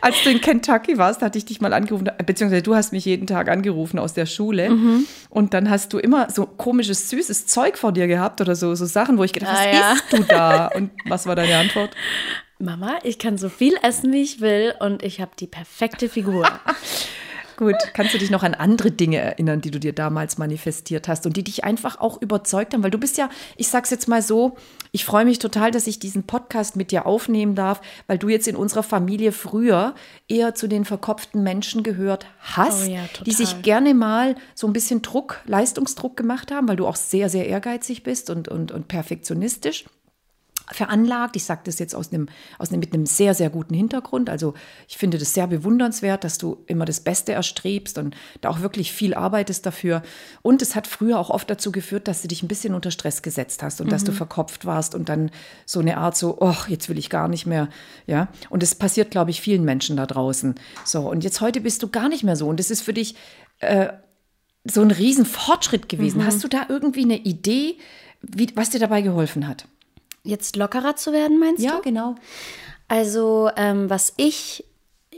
Als 0.00 0.22
du 0.22 0.30
in 0.30 0.40
Kentucky 0.40 0.96
warst, 0.96 1.20
hatte 1.20 1.36
ich 1.36 1.44
dich 1.44 1.60
mal 1.60 1.72
angerufen, 1.72 2.10
beziehungsweise 2.24 2.62
du 2.62 2.76
hast 2.76 2.92
mich 2.92 3.04
jeden 3.04 3.26
Tag 3.26 3.48
angerufen 3.48 3.98
aus 3.98 4.14
der 4.14 4.26
Schule 4.26 4.70
mhm. 4.70 5.06
und 5.30 5.52
dann 5.52 5.68
hast 5.68 5.92
du 5.92 5.98
immer 5.98 6.30
so 6.30 6.46
komisches, 6.46 7.10
süßes 7.10 7.46
Zeug 7.46 7.76
vor 7.76 7.92
dir 7.92 8.06
gehabt 8.06 8.40
oder 8.40 8.54
so, 8.54 8.74
so 8.74 8.86
Sachen, 8.86 9.18
wo 9.18 9.24
ich 9.24 9.32
gedacht 9.32 9.50
habe, 9.50 9.68
ah, 9.68 9.72
was 9.72 9.78
ja. 9.78 9.92
isst 9.94 10.12
du 10.12 10.22
da? 10.22 10.66
Und 10.68 10.90
was 11.06 11.26
war 11.26 11.34
deine 11.34 11.56
Antwort? 11.56 11.90
Mama, 12.62 12.98
ich 13.02 13.18
kann 13.18 13.38
so 13.38 13.48
viel 13.48 13.74
essen, 13.82 14.12
wie 14.12 14.22
ich 14.22 14.40
will 14.40 14.72
und 14.78 15.02
ich 15.02 15.20
habe 15.20 15.32
die 15.36 15.48
perfekte 15.48 16.08
Figur. 16.08 16.48
Gut, 17.56 17.74
kannst 17.92 18.14
du 18.14 18.18
dich 18.18 18.30
noch 18.30 18.44
an 18.44 18.54
andere 18.54 18.92
Dinge 18.92 19.18
erinnern, 19.18 19.60
die 19.60 19.72
du 19.72 19.80
dir 19.80 19.92
damals 19.92 20.38
manifestiert 20.38 21.08
hast 21.08 21.26
und 21.26 21.36
die 21.36 21.42
dich 21.42 21.64
einfach 21.64 22.00
auch 22.00 22.22
überzeugt 22.22 22.72
haben? 22.72 22.84
Weil 22.84 22.92
du 22.92 22.98
bist 22.98 23.18
ja, 23.18 23.30
ich 23.56 23.66
sag's 23.66 23.90
jetzt 23.90 24.06
mal 24.06 24.22
so, 24.22 24.56
ich 24.92 25.04
freue 25.04 25.24
mich 25.24 25.40
total, 25.40 25.72
dass 25.72 25.88
ich 25.88 25.98
diesen 25.98 26.22
Podcast 26.22 26.76
mit 26.76 26.92
dir 26.92 27.04
aufnehmen 27.04 27.56
darf, 27.56 27.80
weil 28.06 28.18
du 28.18 28.28
jetzt 28.28 28.46
in 28.46 28.56
unserer 28.56 28.84
Familie 28.84 29.32
früher 29.32 29.96
eher 30.28 30.54
zu 30.54 30.68
den 30.68 30.84
verkopften 30.84 31.42
Menschen 31.42 31.82
gehört 31.82 32.26
hast, 32.38 32.88
oh 32.88 32.92
ja, 32.92 33.02
die 33.26 33.32
sich 33.32 33.62
gerne 33.62 33.92
mal 33.92 34.36
so 34.54 34.68
ein 34.68 34.72
bisschen 34.72 35.02
Druck, 35.02 35.40
Leistungsdruck 35.46 36.16
gemacht 36.16 36.52
haben, 36.52 36.68
weil 36.68 36.76
du 36.76 36.86
auch 36.86 36.96
sehr, 36.96 37.28
sehr 37.28 37.48
ehrgeizig 37.48 38.04
bist 38.04 38.30
und, 38.30 38.46
und, 38.46 38.70
und 38.70 38.86
perfektionistisch 38.86 39.84
veranlagt. 40.74 41.36
Ich 41.36 41.44
sage 41.44 41.62
das 41.64 41.78
jetzt 41.78 41.94
aus 41.94 42.12
einem, 42.12 42.28
aus 42.58 42.70
einem, 42.70 42.80
mit 42.80 42.92
einem 42.92 43.06
sehr, 43.06 43.34
sehr 43.34 43.50
guten 43.50 43.74
Hintergrund. 43.74 44.30
Also 44.30 44.54
ich 44.88 44.96
finde 44.96 45.18
das 45.18 45.34
sehr 45.34 45.46
bewundernswert, 45.46 46.24
dass 46.24 46.38
du 46.38 46.62
immer 46.66 46.84
das 46.84 47.00
Beste 47.00 47.32
erstrebst 47.32 47.98
und 47.98 48.16
da 48.40 48.50
auch 48.50 48.60
wirklich 48.60 48.92
viel 48.92 49.14
arbeitest 49.14 49.66
dafür. 49.66 50.02
Und 50.42 50.62
es 50.62 50.74
hat 50.74 50.86
früher 50.86 51.18
auch 51.18 51.30
oft 51.30 51.48
dazu 51.48 51.72
geführt, 51.72 52.08
dass 52.08 52.22
du 52.22 52.28
dich 52.28 52.42
ein 52.42 52.48
bisschen 52.48 52.74
unter 52.74 52.90
Stress 52.90 53.22
gesetzt 53.22 53.62
hast 53.62 53.80
und 53.80 53.88
mhm. 53.88 53.90
dass 53.90 54.04
du 54.04 54.12
mhm. 54.12 54.16
verkopft 54.16 54.66
warst 54.66 54.94
und 54.94 55.08
dann 55.08 55.30
so 55.66 55.80
eine 55.80 55.96
Art 55.96 56.16
so, 56.16 56.38
oh, 56.40 56.56
jetzt 56.68 56.88
will 56.88 56.98
ich 56.98 57.10
gar 57.10 57.28
nicht 57.28 57.46
mehr. 57.46 57.68
Ja, 58.06 58.28
und 58.50 58.62
es 58.62 58.74
passiert, 58.74 59.10
glaube 59.10 59.30
ich, 59.30 59.40
vielen 59.40 59.64
Menschen 59.64 59.96
da 59.96 60.06
draußen. 60.06 60.54
So, 60.84 61.10
und 61.10 61.24
jetzt 61.24 61.40
heute 61.40 61.60
bist 61.60 61.82
du 61.82 61.88
gar 61.88 62.08
nicht 62.08 62.24
mehr 62.24 62.36
so. 62.36 62.48
Und 62.48 62.58
das 62.58 62.70
ist 62.70 62.82
für 62.82 62.92
dich 62.92 63.14
äh, 63.60 63.88
so 64.64 64.82
ein 64.82 64.90
Riesenfortschritt 64.90 65.88
gewesen. 65.88 66.18
Mhm. 66.18 66.26
Hast 66.26 66.44
du 66.44 66.48
da 66.48 66.66
irgendwie 66.68 67.04
eine 67.04 67.18
Idee, 67.18 67.78
wie, 68.20 68.48
was 68.54 68.70
dir 68.70 68.78
dabei 68.78 69.02
geholfen 69.02 69.46
hat? 69.48 69.66
Jetzt 70.24 70.56
lockerer 70.56 70.96
zu 70.96 71.12
werden, 71.12 71.38
meinst 71.38 71.62
ja, 71.62 71.70
du? 71.70 71.76
Ja, 71.76 71.82
genau. 71.82 72.14
Also, 72.88 73.50
ähm, 73.56 73.90
was 73.90 74.12
ich 74.16 74.64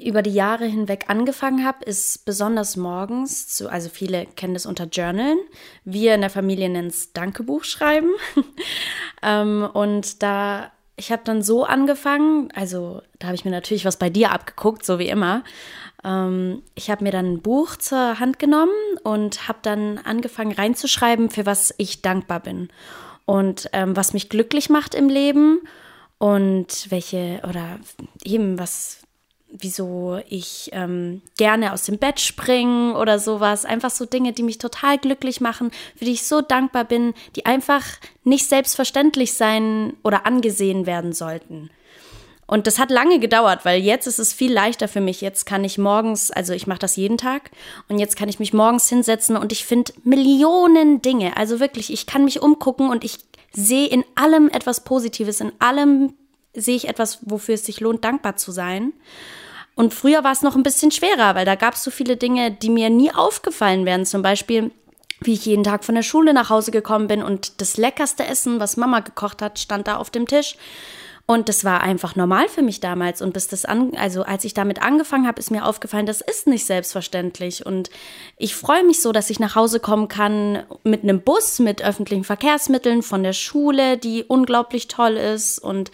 über 0.02 0.22
die 0.22 0.32
Jahre 0.32 0.66
hinweg 0.66 1.04
angefangen 1.08 1.64
habe, 1.64 1.84
ist 1.84 2.24
besonders 2.24 2.76
morgens, 2.76 3.48
zu, 3.48 3.68
also 3.68 3.88
viele 3.88 4.26
kennen 4.26 4.54
das 4.54 4.66
unter 4.66 4.84
Journalen. 4.86 5.38
Wir 5.84 6.14
in 6.14 6.20
der 6.20 6.30
Familie 6.30 6.68
nennen 6.68 6.88
es 6.88 7.12
Dankebuch 7.12 7.64
schreiben. 7.64 8.10
ähm, 9.22 9.68
und 9.72 10.22
da, 10.22 10.72
ich 10.96 11.12
habe 11.12 11.22
dann 11.24 11.42
so 11.42 11.64
angefangen, 11.64 12.50
also 12.54 13.02
da 13.18 13.28
habe 13.28 13.36
ich 13.36 13.44
mir 13.44 13.50
natürlich 13.50 13.84
was 13.84 13.98
bei 13.98 14.10
dir 14.10 14.32
abgeguckt, 14.32 14.84
so 14.84 14.98
wie 14.98 15.08
immer. 15.08 15.44
Ähm, 16.02 16.62
ich 16.74 16.90
habe 16.90 17.04
mir 17.04 17.12
dann 17.12 17.34
ein 17.34 17.42
Buch 17.42 17.76
zur 17.76 18.18
Hand 18.18 18.38
genommen 18.38 18.72
und 19.04 19.48
habe 19.48 19.60
dann 19.62 19.98
angefangen 19.98 20.52
reinzuschreiben, 20.52 21.30
für 21.30 21.46
was 21.46 21.72
ich 21.78 22.02
dankbar 22.02 22.40
bin 22.40 22.68
und 23.26 23.68
ähm, 23.72 23.96
was 23.96 24.12
mich 24.12 24.28
glücklich 24.28 24.70
macht 24.70 24.94
im 24.94 25.08
Leben 25.08 25.60
und 26.18 26.90
welche 26.90 27.40
oder 27.48 27.78
eben 28.22 28.58
was, 28.58 28.98
wieso 29.50 30.20
ich 30.28 30.70
ähm, 30.72 31.22
gerne 31.36 31.72
aus 31.72 31.84
dem 31.84 31.98
Bett 31.98 32.20
springe 32.20 32.96
oder 32.96 33.18
sowas. 33.18 33.64
Einfach 33.64 33.90
so 33.90 34.04
Dinge, 34.04 34.32
die 34.32 34.42
mich 34.42 34.58
total 34.58 34.98
glücklich 34.98 35.40
machen, 35.40 35.70
für 35.96 36.04
die 36.04 36.12
ich 36.12 36.26
so 36.26 36.40
dankbar 36.40 36.84
bin, 36.84 37.14
die 37.36 37.46
einfach 37.46 37.84
nicht 38.24 38.48
selbstverständlich 38.48 39.34
sein 39.34 39.94
oder 40.02 40.26
angesehen 40.26 40.86
werden 40.86 41.12
sollten. 41.12 41.70
Und 42.46 42.66
das 42.66 42.78
hat 42.78 42.90
lange 42.90 43.18
gedauert, 43.18 43.64
weil 43.64 43.80
jetzt 43.80 44.06
ist 44.06 44.18
es 44.18 44.32
viel 44.32 44.52
leichter 44.52 44.86
für 44.88 45.00
mich. 45.00 45.20
Jetzt 45.20 45.46
kann 45.46 45.64
ich 45.64 45.78
morgens, 45.78 46.30
also 46.30 46.52
ich 46.52 46.66
mache 46.66 46.78
das 46.78 46.96
jeden 46.96 47.16
Tag 47.16 47.50
und 47.88 47.98
jetzt 47.98 48.16
kann 48.16 48.28
ich 48.28 48.38
mich 48.38 48.52
morgens 48.52 48.88
hinsetzen 48.88 49.36
und 49.36 49.50
ich 49.52 49.64
finde 49.64 49.92
Millionen 50.02 51.00
Dinge. 51.00 51.36
Also 51.36 51.58
wirklich, 51.58 51.92
ich 51.92 52.06
kann 52.06 52.24
mich 52.24 52.42
umgucken 52.42 52.90
und 52.90 53.02
ich 53.02 53.18
sehe 53.52 53.86
in 53.86 54.04
allem 54.14 54.48
etwas 54.50 54.84
Positives, 54.84 55.40
in 55.40 55.52
allem 55.58 56.14
sehe 56.52 56.76
ich 56.76 56.88
etwas, 56.88 57.18
wofür 57.22 57.54
es 57.54 57.64
sich 57.64 57.80
lohnt, 57.80 58.04
dankbar 58.04 58.36
zu 58.36 58.52
sein. 58.52 58.92
Und 59.74 59.92
früher 59.92 60.22
war 60.22 60.32
es 60.32 60.42
noch 60.42 60.54
ein 60.54 60.62
bisschen 60.62 60.90
schwerer, 60.90 61.34
weil 61.34 61.44
da 61.44 61.56
gab 61.56 61.74
es 61.74 61.82
so 61.82 61.90
viele 61.90 62.16
Dinge, 62.16 62.52
die 62.52 62.70
mir 62.70 62.90
nie 62.90 63.12
aufgefallen 63.12 63.86
wären. 63.86 64.06
Zum 64.06 64.22
Beispiel, 64.22 64.70
wie 65.20 65.32
ich 65.32 65.46
jeden 65.46 65.64
Tag 65.64 65.84
von 65.84 65.94
der 65.94 66.02
Schule 66.02 66.32
nach 66.32 66.50
Hause 66.50 66.70
gekommen 66.70 67.08
bin 67.08 67.22
und 67.22 67.60
das 67.60 67.76
leckerste 67.76 68.24
Essen, 68.24 68.60
was 68.60 68.76
Mama 68.76 69.00
gekocht 69.00 69.42
hat, 69.42 69.58
stand 69.58 69.88
da 69.88 69.96
auf 69.96 70.10
dem 70.10 70.28
Tisch. 70.28 70.56
Und 71.26 71.48
das 71.48 71.64
war 71.64 71.80
einfach 71.82 72.16
normal 72.16 72.48
für 72.48 72.60
mich 72.60 72.80
damals. 72.80 73.22
Und 73.22 73.32
bis 73.32 73.48
das 73.48 73.64
an, 73.64 73.92
also 73.96 74.24
als 74.24 74.44
ich 74.44 74.52
damit 74.52 74.82
angefangen 74.82 75.26
habe, 75.26 75.40
ist 75.40 75.50
mir 75.50 75.64
aufgefallen, 75.64 76.04
das 76.04 76.20
ist 76.20 76.46
nicht 76.46 76.66
selbstverständlich. 76.66 77.64
Und 77.64 77.88
ich 78.36 78.54
freue 78.54 78.84
mich 78.84 79.00
so, 79.00 79.10
dass 79.10 79.30
ich 79.30 79.40
nach 79.40 79.54
Hause 79.54 79.80
kommen 79.80 80.08
kann 80.08 80.64
mit 80.82 81.02
einem 81.02 81.22
Bus, 81.22 81.60
mit 81.60 81.82
öffentlichen 81.82 82.24
Verkehrsmitteln 82.24 83.02
von 83.02 83.22
der 83.22 83.32
Schule, 83.32 83.96
die 83.96 84.24
unglaublich 84.24 84.88
toll 84.88 85.16
ist. 85.16 85.58
Und 85.58 85.90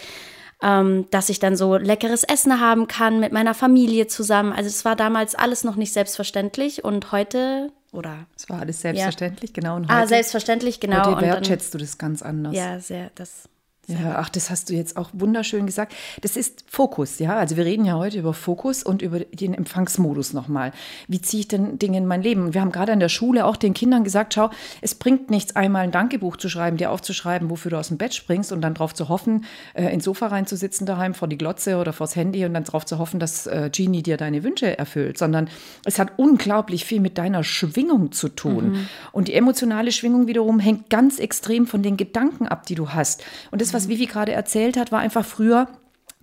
ähm, 0.62 1.06
dass 1.10 1.28
ich 1.28 1.38
dann 1.38 1.56
so 1.56 1.76
leckeres 1.76 2.24
Essen 2.24 2.60
haben 2.60 2.88
kann 2.88 3.20
mit 3.20 3.32
meiner 3.32 3.54
Familie 3.54 4.08
zusammen. 4.08 4.52
Also 4.52 4.68
es 4.68 4.84
war 4.84 4.96
damals 4.96 5.34
alles 5.34 5.62
noch 5.64 5.76
nicht 5.76 5.92
selbstverständlich 5.92 6.84
und 6.84 7.12
heute 7.12 7.72
oder 7.92 8.26
es 8.36 8.48
war 8.48 8.60
alles 8.60 8.80
selbstverständlich, 8.82 9.50
ja. 9.50 9.54
genau. 9.54 9.76
Und 9.76 9.90
ah, 9.90 9.94
heute, 9.94 10.04
ah, 10.04 10.06
selbstverständlich, 10.06 10.80
genau. 10.80 11.06
Heute 11.06 11.22
wertschätzt 11.22 11.74
dann, 11.74 11.78
du 11.78 11.84
das 11.84 11.98
ganz 11.98 12.22
anders. 12.22 12.54
Ja, 12.54 12.78
sehr, 12.78 13.10
das 13.14 13.48
ja, 13.90 14.16
ach, 14.18 14.28
das 14.28 14.50
hast 14.50 14.70
du 14.70 14.74
jetzt 14.74 14.96
auch 14.96 15.10
wunderschön 15.12 15.66
gesagt. 15.66 15.94
Das 16.20 16.36
ist 16.36 16.64
Fokus, 16.68 17.18
ja. 17.18 17.36
Also 17.36 17.56
wir 17.56 17.64
reden 17.64 17.84
ja 17.84 17.94
heute 17.94 18.18
über 18.18 18.34
Fokus 18.34 18.82
und 18.82 19.02
über 19.02 19.20
den 19.20 19.54
Empfangsmodus 19.54 20.32
nochmal. 20.32 20.72
Wie 21.08 21.20
ziehe 21.20 21.40
ich 21.40 21.48
denn 21.48 21.78
Dinge 21.78 21.98
in 21.98 22.06
mein 22.06 22.22
Leben? 22.22 22.44
Und 22.44 22.54
wir 22.54 22.60
haben 22.60 22.72
gerade 22.72 22.92
an 22.92 23.00
der 23.00 23.08
Schule 23.08 23.44
auch 23.46 23.56
den 23.56 23.74
Kindern 23.74 24.04
gesagt, 24.04 24.34
schau, 24.34 24.50
es 24.80 24.94
bringt 24.94 25.30
nichts, 25.30 25.56
einmal 25.56 25.82
ein 25.82 25.90
Dankebuch 25.90 26.36
zu 26.36 26.48
schreiben, 26.48 26.76
dir 26.76 26.90
aufzuschreiben, 26.90 27.50
wofür 27.50 27.70
du 27.70 27.78
aus 27.78 27.88
dem 27.88 27.98
Bett 27.98 28.14
springst 28.14 28.52
und 28.52 28.60
dann 28.60 28.74
darauf 28.74 28.94
zu 28.94 29.08
hoffen, 29.08 29.44
äh, 29.74 29.92
ins 29.92 30.04
Sofa 30.04 30.28
reinzusitzen 30.28 30.86
daheim 30.86 31.14
vor 31.14 31.28
die 31.28 31.38
Glotze 31.38 31.76
oder 31.76 31.92
vors 31.92 32.14
Handy 32.14 32.44
und 32.44 32.54
dann 32.54 32.64
darauf 32.64 32.86
zu 32.86 32.98
hoffen, 32.98 33.18
dass 33.18 33.46
äh, 33.46 33.70
Genie 33.72 34.02
dir 34.02 34.16
deine 34.16 34.44
Wünsche 34.44 34.78
erfüllt, 34.78 35.18
sondern 35.18 35.48
es 35.84 35.98
hat 35.98 36.12
unglaublich 36.16 36.84
viel 36.84 37.00
mit 37.00 37.18
deiner 37.18 37.42
Schwingung 37.42 38.12
zu 38.12 38.28
tun. 38.28 38.70
Mhm. 38.70 38.88
Und 39.12 39.28
die 39.28 39.34
emotionale 39.34 39.92
Schwingung 39.92 40.26
wiederum 40.26 40.60
hängt 40.60 40.90
ganz 40.90 41.18
extrem 41.18 41.66
von 41.66 41.82
den 41.82 41.96
Gedanken 41.96 42.46
ab, 42.46 42.66
die 42.66 42.74
du 42.74 42.90
hast. 42.90 43.24
Und 43.50 43.60
das, 43.60 43.74
was 43.74 43.79
Vivi 43.88 44.06
gerade 44.06 44.32
erzählt 44.32 44.76
hat, 44.76 44.92
war 44.92 45.00
einfach 45.00 45.24
früher 45.24 45.68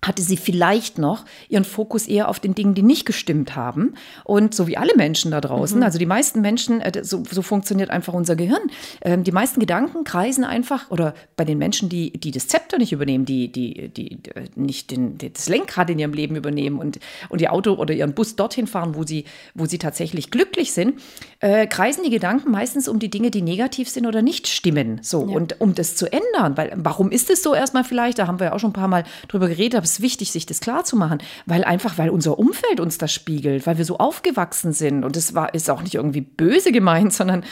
hatte 0.05 0.21
sie 0.21 0.37
vielleicht 0.37 0.99
noch 0.99 1.25
ihren 1.49 1.63
Fokus 1.63 2.07
eher 2.07 2.29
auf 2.29 2.39
den 2.39 2.53
Dingen, 2.53 2.75
die 2.75 2.83
nicht 2.83 3.05
gestimmt 3.05 3.55
haben. 3.55 3.95
Und 4.23 4.53
so 4.53 4.67
wie 4.67 4.77
alle 4.77 4.95
Menschen 4.95 5.31
da 5.31 5.41
draußen, 5.41 5.79
mhm. 5.79 5.83
also 5.83 5.97
die 5.97 6.05
meisten 6.05 6.41
Menschen, 6.41 6.81
äh, 6.81 7.03
so, 7.03 7.23
so, 7.29 7.41
funktioniert 7.41 7.89
einfach 7.89 8.13
unser 8.13 8.35
Gehirn. 8.35 8.61
Ähm, 9.01 9.23
die 9.23 9.31
meisten 9.31 9.59
Gedanken 9.59 10.03
kreisen 10.03 10.43
einfach, 10.43 10.91
oder 10.91 11.15
bei 11.35 11.45
den 11.45 11.57
Menschen, 11.57 11.89
die, 11.89 12.11
die 12.11 12.29
das 12.29 12.47
Zepter 12.47 12.77
nicht 12.77 12.91
übernehmen, 12.91 13.25
die, 13.25 13.51
die, 13.51 13.89
die, 13.89 14.17
die 14.17 14.31
nicht 14.55 14.91
den, 14.91 15.17
das 15.17 15.49
Lenkrad 15.49 15.89
in 15.89 15.97
ihrem 15.97 16.13
Leben 16.13 16.35
übernehmen 16.35 16.77
und, 16.77 16.99
und 17.29 17.41
ihr 17.41 17.51
Auto 17.51 17.73
oder 17.73 17.93
ihren 17.93 18.13
Bus 18.13 18.35
dorthin 18.35 18.67
fahren, 18.67 18.93
wo 18.93 19.03
sie, 19.03 19.25
wo 19.55 19.65
sie 19.65 19.79
tatsächlich 19.79 20.29
glücklich 20.29 20.73
sind, 20.73 21.01
äh, 21.39 21.65
kreisen 21.65 22.03
die 22.03 22.11
Gedanken 22.11 22.51
meistens 22.51 22.87
um 22.87 22.99
die 22.99 23.09
Dinge, 23.09 23.31
die 23.31 23.41
negativ 23.41 23.89
sind 23.89 24.05
oder 24.05 24.21
nicht 24.21 24.47
stimmen. 24.47 24.99
So, 25.01 25.27
ja. 25.27 25.35
und 25.35 25.59
um 25.59 25.73
das 25.73 25.95
zu 25.95 26.05
ändern, 26.11 26.55
weil 26.55 26.71
warum 26.75 27.09
ist 27.09 27.31
es 27.31 27.41
so 27.41 27.55
erstmal 27.55 27.83
vielleicht? 27.83 28.19
Da 28.19 28.27
haben 28.27 28.39
wir 28.39 28.47
ja 28.47 28.53
auch 28.53 28.59
schon 28.59 28.69
ein 28.69 28.73
paar 28.73 28.87
Mal 28.87 29.03
drüber 29.27 29.47
geredet, 29.47 29.86
es 29.87 30.01
wichtig, 30.01 30.31
sich 30.31 30.45
das 30.45 30.59
klar 30.59 30.83
zu 30.83 30.95
machen, 30.95 31.19
weil 31.45 31.63
einfach, 31.63 31.97
weil 31.97 32.09
unser 32.09 32.39
Umfeld 32.39 32.79
uns 32.79 32.97
das 32.97 33.13
spiegelt, 33.13 33.65
weil 33.67 33.77
wir 33.77 33.85
so 33.85 33.97
aufgewachsen 33.97 34.73
sind. 34.73 35.03
Und 35.03 35.15
das 35.15 35.33
war, 35.33 35.53
ist 35.53 35.69
auch 35.69 35.81
nicht 35.81 35.95
irgendwie 35.95 36.21
böse 36.21 36.71
gemeint, 36.71 37.13
sondern 37.13 37.43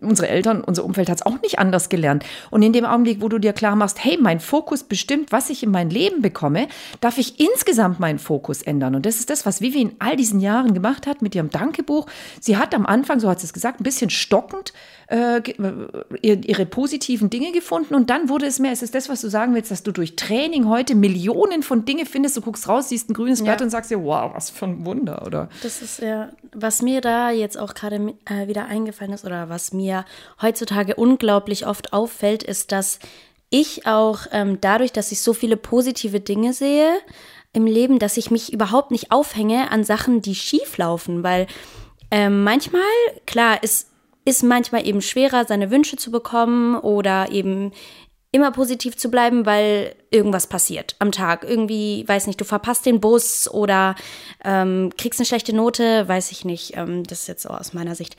unsere 0.00 0.28
Eltern, 0.28 0.62
unser 0.62 0.84
Umfeld 0.84 1.08
hat 1.08 1.18
es 1.18 1.26
auch 1.26 1.40
nicht 1.42 1.58
anders 1.58 1.88
gelernt. 1.88 2.24
Und 2.50 2.62
in 2.62 2.72
dem 2.72 2.84
Augenblick, 2.84 3.20
wo 3.20 3.28
du 3.28 3.38
dir 3.38 3.52
klar 3.52 3.76
machst, 3.76 4.04
hey, 4.04 4.18
mein 4.20 4.40
Fokus 4.40 4.84
bestimmt, 4.84 5.32
was 5.32 5.50
ich 5.50 5.62
in 5.62 5.70
mein 5.70 5.90
Leben 5.90 6.22
bekomme, 6.22 6.68
darf 7.00 7.18
ich 7.18 7.40
insgesamt 7.40 8.00
meinen 8.00 8.18
Fokus 8.18 8.62
ändern. 8.62 8.94
Und 8.94 9.06
das 9.06 9.16
ist 9.16 9.30
das, 9.30 9.46
was 9.46 9.60
Vivi 9.60 9.82
in 9.82 9.92
all 9.98 10.16
diesen 10.16 10.40
Jahren 10.40 10.74
gemacht 10.74 11.06
hat 11.06 11.22
mit 11.22 11.34
ihrem 11.34 11.50
Dankebuch. 11.50 12.06
Sie 12.40 12.56
hat 12.56 12.74
am 12.74 12.86
Anfang, 12.86 13.20
so 13.20 13.28
hat 13.28 13.40
sie 13.40 13.46
es 13.46 13.52
gesagt, 13.52 13.80
ein 13.80 13.84
bisschen 13.84 14.10
stockend 14.10 14.72
äh, 15.12 15.42
ihre 16.22 16.66
positiven 16.66 17.28
Dinge 17.28 17.52
gefunden 17.52 17.94
und 17.94 18.08
dann 18.08 18.28
wurde 18.28 18.46
es 18.46 18.58
mehr. 18.58 18.72
Es 18.72 18.82
ist 18.82 18.94
das, 18.94 19.08
was 19.08 19.20
du 19.20 19.28
sagen 19.28 19.54
willst, 19.54 19.70
dass 19.70 19.82
du 19.82 19.92
durch 19.92 20.16
Training 20.16 20.68
heute 20.68 20.94
Millionen 20.94 21.62
von 21.62 21.81
Dinge 21.82 22.06
findest. 22.06 22.36
Du 22.36 22.40
guckst 22.40 22.68
raus, 22.68 22.88
siehst 22.88 23.10
ein 23.10 23.14
grünes 23.14 23.42
Blatt 23.42 23.60
ja. 23.60 23.64
und 23.64 23.70
sagst 23.70 23.90
dir, 23.90 24.02
wow, 24.02 24.32
was 24.34 24.50
für 24.50 24.66
ein 24.66 24.84
Wunder, 24.84 25.26
oder? 25.26 25.48
Das 25.62 25.82
ist 25.82 26.00
ja, 26.00 26.30
was 26.52 26.82
mir 26.82 27.00
da 27.00 27.30
jetzt 27.30 27.58
auch 27.58 27.74
gerade 27.74 28.14
äh, 28.24 28.48
wieder 28.48 28.66
eingefallen 28.66 29.12
ist 29.12 29.24
oder 29.24 29.48
was 29.48 29.72
mir 29.72 30.04
heutzutage 30.40 30.94
unglaublich 30.96 31.66
oft 31.66 31.92
auffällt, 31.92 32.42
ist, 32.42 32.72
dass 32.72 32.98
ich 33.50 33.86
auch 33.86 34.20
ähm, 34.32 34.58
dadurch, 34.60 34.92
dass 34.92 35.12
ich 35.12 35.20
so 35.20 35.34
viele 35.34 35.56
positive 35.56 36.20
Dinge 36.20 36.54
sehe 36.54 36.90
im 37.52 37.66
Leben, 37.66 37.98
dass 37.98 38.16
ich 38.16 38.30
mich 38.30 38.52
überhaupt 38.52 38.90
nicht 38.90 39.12
aufhänge 39.12 39.70
an 39.70 39.84
Sachen, 39.84 40.22
die 40.22 40.34
schief 40.34 40.78
laufen, 40.78 41.22
weil 41.22 41.46
ähm, 42.10 42.44
manchmal, 42.44 42.82
klar, 43.26 43.62
ist 43.62 43.88
ist 44.24 44.44
manchmal 44.44 44.86
eben 44.86 45.00
schwerer, 45.00 45.44
seine 45.46 45.70
Wünsche 45.70 45.96
zu 45.96 46.10
bekommen 46.10 46.76
oder 46.76 47.30
eben 47.32 47.72
immer 48.32 48.50
positiv 48.50 48.96
zu 48.96 49.10
bleiben, 49.10 49.44
weil 49.46 49.94
irgendwas 50.10 50.46
passiert 50.46 50.96
am 50.98 51.12
Tag. 51.12 51.44
Irgendwie, 51.44 52.04
weiß 52.08 52.26
nicht, 52.26 52.40
du 52.40 52.44
verpasst 52.44 52.86
den 52.86 53.00
Bus 53.00 53.48
oder 53.48 53.94
ähm, 54.42 54.90
kriegst 54.96 55.20
eine 55.20 55.26
schlechte 55.26 55.54
Note, 55.54 56.08
weiß 56.08 56.32
ich 56.32 56.44
nicht. 56.44 56.76
Ähm, 56.76 57.04
das 57.04 57.20
ist 57.20 57.28
jetzt 57.28 57.42
so 57.42 57.50
aus 57.50 57.74
meiner 57.74 57.94
Sicht. 57.94 58.16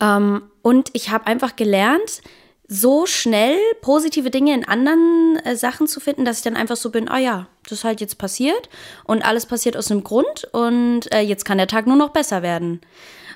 Ähm, 0.00 0.42
und 0.62 0.90
ich 0.92 1.10
habe 1.10 1.26
einfach 1.26 1.54
gelernt, 1.54 2.22
so 2.66 3.06
schnell 3.06 3.58
positive 3.80 4.30
Dinge 4.30 4.54
in 4.54 4.64
anderen 4.64 5.38
äh, 5.44 5.56
Sachen 5.56 5.86
zu 5.86 6.00
finden, 6.00 6.24
dass 6.24 6.38
ich 6.38 6.44
dann 6.44 6.56
einfach 6.56 6.76
so 6.76 6.90
bin, 6.90 7.08
ah 7.08 7.18
ja, 7.18 7.46
das 7.64 7.78
ist 7.78 7.84
halt 7.84 8.00
jetzt 8.00 8.18
passiert 8.18 8.68
und 9.04 9.24
alles 9.24 9.46
passiert 9.46 9.76
aus 9.76 9.90
einem 9.90 10.02
Grund 10.02 10.48
und 10.52 11.12
äh, 11.12 11.20
jetzt 11.20 11.44
kann 11.44 11.58
der 11.58 11.66
Tag 11.66 11.86
nur 11.86 11.96
noch 11.96 12.10
besser 12.10 12.42
werden. 12.42 12.80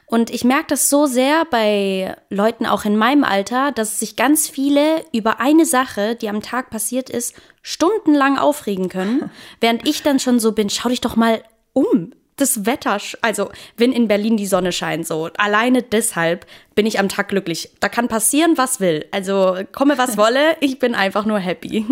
Und 0.06 0.30
ich 0.30 0.44
merke 0.44 0.68
das 0.68 0.88
so 0.88 1.06
sehr 1.06 1.44
bei 1.46 2.16
Leuten 2.30 2.64
auch 2.64 2.84
in 2.84 2.96
meinem 2.96 3.24
Alter, 3.24 3.72
dass 3.72 3.98
sich 3.98 4.14
ganz 4.14 4.48
viele 4.48 5.04
über 5.12 5.40
eine 5.40 5.66
Sache, 5.66 6.14
die 6.14 6.28
am 6.28 6.42
Tag 6.42 6.70
passiert 6.70 7.10
ist, 7.10 7.34
stundenlang 7.60 8.38
aufregen 8.38 8.88
können, 8.88 9.30
während 9.60 9.86
ich 9.86 10.02
dann 10.02 10.20
schon 10.20 10.38
so 10.38 10.52
bin, 10.52 10.70
schau 10.70 10.88
dich 10.88 11.00
doch 11.00 11.16
mal 11.16 11.42
um. 11.72 12.12
Das 12.38 12.66
Wetter, 12.66 12.98
also 13.22 13.50
wenn 13.78 13.92
in 13.92 14.08
Berlin 14.08 14.36
die 14.36 14.46
Sonne 14.46 14.70
scheint, 14.70 15.06
so 15.06 15.30
alleine 15.38 15.82
deshalb 15.82 16.44
bin 16.74 16.84
ich 16.84 16.98
am 16.98 17.08
Tag 17.08 17.28
glücklich. 17.28 17.70
Da 17.80 17.88
kann 17.88 18.08
passieren, 18.08 18.58
was 18.58 18.78
will. 18.78 19.06
Also 19.10 19.60
komme, 19.72 19.96
was 19.96 20.18
wolle, 20.18 20.54
ich 20.60 20.78
bin 20.78 20.94
einfach 20.94 21.24
nur 21.24 21.38
happy. 21.38 21.86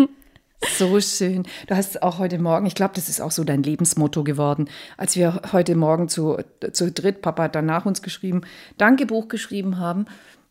So 0.77 0.99
schön. 0.99 1.43
Du 1.67 1.75
hast 1.75 2.01
auch 2.03 2.19
heute 2.19 2.37
Morgen, 2.37 2.65
ich 2.65 2.75
glaube, 2.75 2.93
das 2.95 3.09
ist 3.09 3.21
auch 3.21 3.31
so 3.31 3.43
dein 3.43 3.63
Lebensmotto 3.63 4.23
geworden. 4.23 4.69
Als 4.97 5.15
wir 5.15 5.41
heute 5.51 5.75
Morgen 5.75 6.09
zu, 6.09 6.37
zu 6.71 6.91
dritt, 6.91 7.21
Papa 7.21 7.43
hat 7.43 7.55
dann 7.55 7.65
nach 7.65 7.85
uns 7.85 8.01
geschrieben, 8.01 8.41
Dankebuch 8.77 9.27
geschrieben 9.27 9.79
haben, 9.79 10.05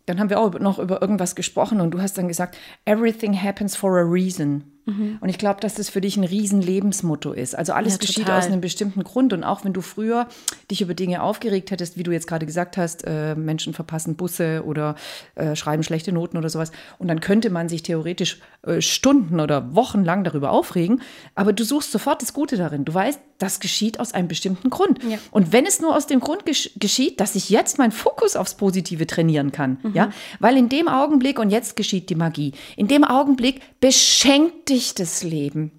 dann 0.07 0.21
haben 0.21 0.31
wir 0.31 0.41
auch 0.41 0.59
noch 0.59 0.79
über 0.79 1.01
irgendwas 1.01 1.35
gesprochen 1.35 1.81
und 1.81 1.93
du 1.93 2.01
hast 2.01 2.19
dann 2.19 2.29
gesagt, 2.29 2.59
everything 2.85 3.41
happens 3.41 3.77
for 3.77 3.99
a 3.99 4.03
reason. 4.03 4.74
Mhm. 4.87 5.19
Und 5.21 5.29
ich 5.29 5.39
glaube, 5.39 5.61
dass 5.61 5.75
das 5.75 5.89
für 5.89 6.01
dich 6.01 6.17
ein 6.17 6.25
riesen 6.25 6.61
Lebensmotto 6.61 7.33
ist. 7.33 7.57
Also 7.57 7.73
alles 7.73 7.95
ja, 7.95 7.99
geschieht 7.99 8.31
aus 8.31 8.47
einem 8.47 8.61
bestimmten 8.61 9.03
Grund. 9.03 9.33
Und 9.33 9.45
auch 9.45 9.65
wenn 9.65 9.73
du 9.73 9.81
früher 9.81 10.29
dich 10.71 10.81
über 10.83 10.95
Dinge 10.95 11.23
aufgeregt 11.23 11.71
hättest, 11.71 11.97
wie 11.97 12.03
du 12.03 12.11
jetzt 12.11 12.27
gerade 12.27 12.47
gesagt 12.47 12.77
hast, 12.77 13.05
äh, 13.07 13.35
Menschen 13.35 13.73
verpassen 13.73 14.17
Busse 14.17 14.63
oder 14.65 14.97
äh, 15.35 15.57
schreiben 15.57 15.83
schlechte 15.83 16.13
Noten 16.13 16.37
oder 16.37 16.49
sowas. 16.49 16.73
Und 16.99 17.09
dann 17.09 17.21
könnte 17.21 17.51
man 17.51 17.69
sich 17.69 17.83
theoretisch 17.83 18.41
äh, 18.63 18.81
Stunden 18.81 19.41
oder 19.41 19.75
Wochen 19.75 20.05
lang 20.05 20.25
darüber 20.25 20.51
aufregen. 20.51 21.01
Aber 21.35 21.53
du 21.53 21.65
suchst 21.65 21.91
sofort 21.91 22.23
das 22.23 22.33
Gute 22.33 22.57
darin. 22.57 22.85
Du 22.85 22.93
weißt, 22.93 23.21
das 23.39 23.61
geschieht 23.61 24.01
aus 24.01 24.15
einem 24.15 24.29
bestimmten 24.29 24.71
Grund. 24.71 25.03
Ja. 25.03 25.19
Und 25.31 25.53
wenn 25.53 25.67
es 25.67 25.81
nur 25.81 25.97
aus 25.97 26.07
dem 26.07 26.21
Grund 26.21 26.47
gesch 26.47 26.71
geschieht, 26.77 27.21
dass 27.21 27.35
ich 27.35 27.51
jetzt 27.51 27.79
meinen 27.79 27.93
Fokus 27.93 28.37
aufs 28.37 28.55
Positive 28.55 29.07
trainieren 29.07 29.53
kann, 29.53 29.79
mhm. 29.83 29.93
ja, 29.95 30.11
weil 30.41 30.57
in 30.57 30.69
dem 30.69 30.89
Augenblick, 30.89 31.39
und 31.39 31.51
jetzt 31.51 31.77
geschieht 31.77 32.11
die 32.11 32.15
Magie, 32.15 32.53
in 32.77 32.89
dem 32.89 33.05
Augenblick 33.05 33.61
beschenkt 33.81 34.71
dich 34.75 34.95
das 34.95 35.23
Leben. 35.23 35.71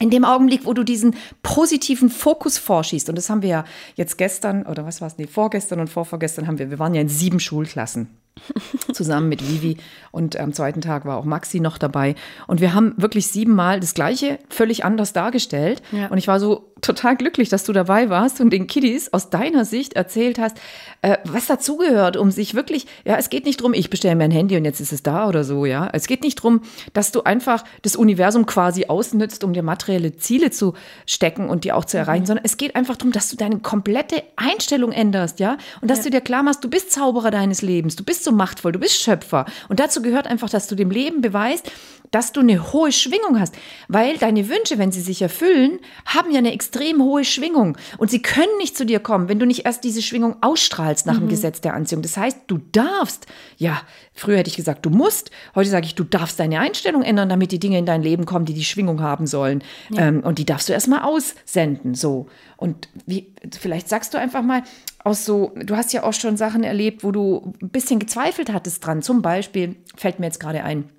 In 0.00 0.10
dem 0.10 0.24
Augenblick, 0.24 0.64
wo 0.64 0.74
du 0.74 0.84
diesen 0.84 1.16
positiven 1.42 2.08
Fokus 2.08 2.56
vorschießt, 2.56 3.08
und 3.08 3.16
das 3.18 3.28
haben 3.30 3.42
wir 3.42 3.48
ja 3.48 3.64
jetzt 3.96 4.16
gestern, 4.16 4.64
oder 4.64 4.86
was 4.86 5.00
war 5.00 5.08
es, 5.08 5.18
nee, 5.18 5.26
vorgestern 5.26 5.80
und 5.80 5.88
vorvorgestern 5.88 6.46
haben 6.46 6.58
wir, 6.58 6.70
wir 6.70 6.78
waren 6.78 6.94
ja 6.94 7.00
in 7.00 7.08
sieben 7.08 7.40
Schulklassen 7.40 8.08
zusammen 8.92 9.28
mit 9.28 9.42
Vivi 9.42 9.76
und 10.12 10.38
am 10.38 10.52
zweiten 10.52 10.80
Tag 10.80 11.04
war 11.04 11.16
auch 11.16 11.24
Maxi 11.24 11.58
noch 11.58 11.78
dabei. 11.78 12.14
Und 12.46 12.60
wir 12.60 12.74
haben 12.74 12.94
wirklich 12.96 13.26
siebenmal 13.26 13.80
das 13.80 13.94
Gleiche 13.94 14.38
völlig 14.48 14.84
anders 14.84 15.12
dargestellt. 15.12 15.82
Ja. 15.90 16.06
Und 16.06 16.18
ich 16.18 16.28
war 16.28 16.38
so 16.38 16.72
total 16.80 17.16
glücklich, 17.16 17.48
dass 17.48 17.64
du 17.64 17.72
dabei 17.72 18.10
warst 18.10 18.40
und 18.40 18.50
den 18.50 18.66
Kiddies 18.66 19.12
aus 19.12 19.30
deiner 19.30 19.64
Sicht 19.64 19.94
erzählt 19.94 20.38
hast, 20.38 20.56
äh, 21.02 21.18
was 21.24 21.46
dazugehört, 21.46 22.16
um 22.16 22.30
sich 22.30 22.54
wirklich, 22.54 22.86
ja, 23.04 23.16
es 23.16 23.30
geht 23.30 23.44
nicht 23.44 23.60
drum, 23.60 23.72
ich 23.72 23.90
bestelle 23.90 24.16
mir 24.16 24.24
ein 24.24 24.30
Handy 24.30 24.56
und 24.56 24.64
jetzt 24.64 24.80
ist 24.80 24.92
es 24.92 25.02
da 25.02 25.28
oder 25.28 25.44
so, 25.44 25.64
ja. 25.64 25.88
Es 25.92 26.06
geht 26.06 26.22
nicht 26.22 26.36
drum, 26.36 26.62
dass 26.92 27.12
du 27.12 27.22
einfach 27.22 27.64
das 27.82 27.96
Universum 27.96 28.46
quasi 28.46 28.86
ausnützt, 28.86 29.44
um 29.44 29.52
dir 29.52 29.62
materielle 29.62 30.16
Ziele 30.16 30.50
zu 30.50 30.74
stecken 31.06 31.48
und 31.48 31.64
die 31.64 31.72
auch 31.72 31.84
zu 31.84 31.98
erreichen, 31.98 32.22
mhm. 32.22 32.26
sondern 32.26 32.44
es 32.44 32.56
geht 32.56 32.76
einfach 32.76 32.96
darum, 32.96 33.12
dass 33.12 33.28
du 33.30 33.36
deine 33.36 33.58
komplette 33.60 34.22
Einstellung 34.36 34.92
änderst, 34.92 35.40
ja. 35.40 35.56
Und 35.80 35.90
dass 35.90 35.98
ja. 35.98 36.04
du 36.04 36.10
dir 36.10 36.20
klar 36.20 36.42
machst, 36.42 36.64
du 36.64 36.70
bist 36.70 36.92
Zauberer 36.92 37.30
deines 37.30 37.62
Lebens, 37.62 37.96
du 37.96 38.04
bist 38.04 38.24
so 38.24 38.32
machtvoll, 38.32 38.72
du 38.72 38.78
bist 38.78 39.00
Schöpfer. 39.00 39.46
Und 39.68 39.80
dazu 39.80 40.02
gehört 40.02 40.26
einfach, 40.26 40.50
dass 40.50 40.66
du 40.66 40.74
dem 40.74 40.90
Leben 40.90 41.20
beweist, 41.20 41.70
dass 42.10 42.32
du 42.32 42.40
eine 42.40 42.72
hohe 42.72 42.92
Schwingung 42.92 43.38
hast. 43.38 43.54
Weil 43.88 44.16
deine 44.16 44.48
Wünsche, 44.48 44.78
wenn 44.78 44.92
sie 44.92 45.00
sich 45.00 45.22
erfüllen, 45.22 45.78
haben 46.06 46.30
ja 46.30 46.38
eine 46.38 46.52
extrem 46.68 47.02
hohe 47.02 47.24
Schwingung. 47.24 47.76
Und 47.96 48.10
sie 48.10 48.20
können 48.20 48.56
nicht 48.58 48.76
zu 48.76 48.84
dir 48.84 49.00
kommen, 49.00 49.28
wenn 49.28 49.38
du 49.38 49.46
nicht 49.46 49.64
erst 49.64 49.84
diese 49.84 50.02
Schwingung 50.02 50.36
ausstrahlst 50.42 51.06
nach 51.06 51.14
mhm. 51.14 51.20
dem 51.20 51.28
Gesetz 51.30 51.60
der 51.60 51.74
Anziehung. 51.74 52.02
Das 52.02 52.16
heißt, 52.16 52.40
du 52.46 52.58
darfst, 52.72 53.26
ja, 53.56 53.80
früher 54.14 54.38
hätte 54.38 54.50
ich 54.50 54.56
gesagt, 54.56 54.84
du 54.84 54.90
musst. 54.90 55.30
Heute 55.54 55.70
sage 55.70 55.86
ich, 55.86 55.94
du 55.94 56.04
darfst 56.04 56.38
deine 56.38 56.60
Einstellung 56.60 57.02
ändern, 57.02 57.28
damit 57.28 57.52
die 57.52 57.58
Dinge 57.58 57.78
in 57.78 57.86
dein 57.86 58.02
Leben 58.02 58.26
kommen, 58.26 58.44
die 58.44 58.54
die 58.54 58.64
Schwingung 58.64 59.00
haben 59.00 59.26
sollen. 59.26 59.62
Ja. 59.90 60.08
Ähm, 60.08 60.20
und 60.20 60.38
die 60.38 60.44
darfst 60.44 60.68
du 60.68 60.72
erstmal 60.72 61.02
aussenden, 61.02 61.94
so. 61.94 62.26
Und 62.56 62.88
wie, 63.06 63.34
vielleicht 63.58 63.88
sagst 63.88 64.12
du 64.12 64.18
einfach 64.18 64.42
mal, 64.42 64.62
aus 65.04 65.24
so, 65.24 65.54
du 65.54 65.76
hast 65.76 65.92
ja 65.92 66.02
auch 66.02 66.12
schon 66.12 66.36
Sachen 66.36 66.64
erlebt, 66.64 67.02
wo 67.02 67.12
du 67.12 67.54
ein 67.62 67.70
bisschen 67.70 67.98
gezweifelt 67.98 68.52
hattest 68.52 68.84
dran. 68.84 69.00
Zum 69.00 69.22
Beispiel, 69.22 69.76
fällt 69.96 70.18
mir 70.18 70.26
jetzt 70.26 70.40
gerade 70.40 70.64
ein, 70.64 70.90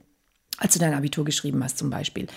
als 0.58 0.74
du 0.74 0.80
dein 0.80 0.94
Abitur 0.94 1.26
geschrieben 1.26 1.64
hast 1.64 1.78
zum 1.78 1.90
Beispiel. 1.90 2.28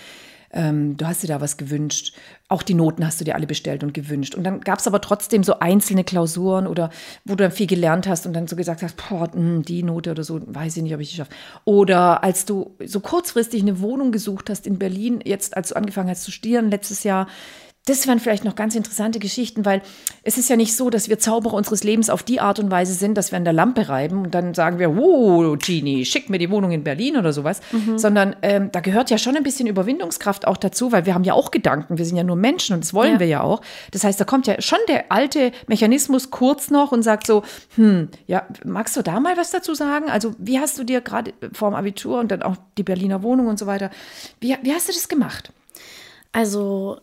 Ähm, 0.53 0.95
du 0.97 1.07
hast 1.07 1.23
dir 1.23 1.27
da 1.27 1.41
was 1.41 1.57
gewünscht. 1.57 2.15
Auch 2.47 2.61
die 2.61 2.75
Noten 2.75 3.05
hast 3.05 3.19
du 3.19 3.25
dir 3.25 3.35
alle 3.35 3.47
bestellt 3.47 3.83
und 3.83 3.93
gewünscht. 3.93 4.35
Und 4.35 4.43
dann 4.43 4.61
gab 4.61 4.79
es 4.79 4.87
aber 4.87 5.01
trotzdem 5.01 5.43
so 5.43 5.59
einzelne 5.59 6.03
Klausuren 6.03 6.67
oder 6.67 6.91
wo 7.25 7.35
du 7.35 7.43
dann 7.43 7.51
viel 7.51 7.67
gelernt 7.67 8.07
hast 8.07 8.25
und 8.25 8.33
dann 8.33 8.47
so 8.47 8.55
gesagt 8.55 8.83
hast, 8.83 8.95
boah, 8.97 9.27
mh, 9.27 9.33
hm, 9.33 9.61
die 9.63 9.83
Note 9.83 10.11
oder 10.11 10.23
so, 10.23 10.39
weiß 10.45 10.77
ich 10.77 10.83
nicht, 10.83 10.93
ob 10.93 11.01
ich 11.01 11.09
die 11.09 11.17
schaffe. 11.17 11.31
Oder 11.65 12.23
als 12.23 12.45
du 12.45 12.75
so 12.85 12.99
kurzfristig 12.99 13.61
eine 13.61 13.79
Wohnung 13.79 14.11
gesucht 14.11 14.49
hast 14.49 14.67
in 14.67 14.77
Berlin, 14.77 15.19
jetzt 15.25 15.57
als 15.57 15.69
du 15.69 15.75
angefangen 15.75 16.09
hast 16.09 16.23
zu 16.23 16.31
studieren 16.31 16.69
letztes 16.69 17.03
Jahr, 17.03 17.27
das 17.85 18.07
wären 18.07 18.19
vielleicht 18.19 18.45
noch 18.45 18.55
ganz 18.55 18.75
interessante 18.75 19.19
Geschichten, 19.19 19.65
weil 19.65 19.81
es 20.23 20.37
ist 20.37 20.49
ja 20.49 20.55
nicht 20.55 20.75
so, 20.75 20.89
dass 20.89 21.09
wir 21.09 21.19
Zauberer 21.19 21.55
unseres 21.55 21.83
Lebens 21.83 22.09
auf 22.09 22.23
die 22.23 22.39
Art 22.39 22.59
und 22.59 22.71
Weise 22.71 22.93
sind, 22.93 23.17
dass 23.17 23.31
wir 23.31 23.37
an 23.37 23.43
der 23.43 23.51
Lampe 23.51 23.89
reiben 23.89 24.23
und 24.23 24.33
dann 24.33 24.53
sagen 24.53 24.79
wir, 24.79 24.91
oh, 24.91 25.57
Genie, 25.57 26.05
schick 26.05 26.29
mir 26.29 26.37
die 26.37 26.49
Wohnung 26.49 26.71
in 26.71 26.85
Berlin 26.85 27.17
oder 27.17 27.33
sowas, 27.33 27.59
mhm. 27.71 27.97
sondern 27.97 28.37
ähm, 28.41 28.69
da 28.71 28.79
gehört 28.79 29.09
ja 29.09 29.17
schon 29.17 29.35
ein 29.35 29.43
bisschen 29.43 29.67
Überwindungskraft 29.67 30.47
auch 30.47 30.55
dazu, 30.55 30.93
weil 30.93 31.05
wir 31.05 31.13
haben 31.13 31.25
ja 31.25 31.33
auch 31.33 31.51
Gedanken, 31.51 31.97
wir 31.97 32.05
sind 32.05 32.15
ja 32.15 32.23
nur 32.23 32.37
Menschen 32.37 32.73
und 32.73 32.85
das 32.85 32.93
wollen 32.93 33.15
ja. 33.15 33.19
wir 33.19 33.27
ja 33.27 33.41
auch. 33.41 33.61
Das 33.91 34.05
heißt, 34.05 34.19
da 34.19 34.23
kommt 34.23 34.47
ja 34.47 34.61
schon 34.61 34.79
der 34.87 35.11
alte 35.11 35.51
Mechanismus 35.67 36.31
kurz 36.31 36.69
noch 36.69 36.93
und 36.93 37.03
sagt 37.03 37.27
so, 37.27 37.43
hm, 37.75 38.07
ja, 38.27 38.43
magst 38.63 38.95
du 38.95 39.01
da 39.01 39.19
mal 39.19 39.35
was 39.35 39.51
dazu 39.51 39.73
sagen? 39.73 40.09
Also 40.09 40.33
wie 40.37 40.57
hast 40.57 40.79
du 40.79 40.85
dir 40.85 41.01
gerade 41.01 41.33
vor 41.51 41.69
dem 41.69 41.75
Abitur 41.75 42.21
und 42.21 42.31
dann 42.31 42.43
auch 42.43 42.55
die 42.77 42.83
Berliner 42.83 43.23
Wohnung 43.23 43.47
und 43.47 43.59
so 43.59 43.67
weiter, 43.67 43.89
wie, 44.39 44.55
wie 44.61 44.73
hast 44.73 44.87
du 44.87 44.93
das 44.93 45.09
gemacht? 45.09 45.51
Also 46.31 46.99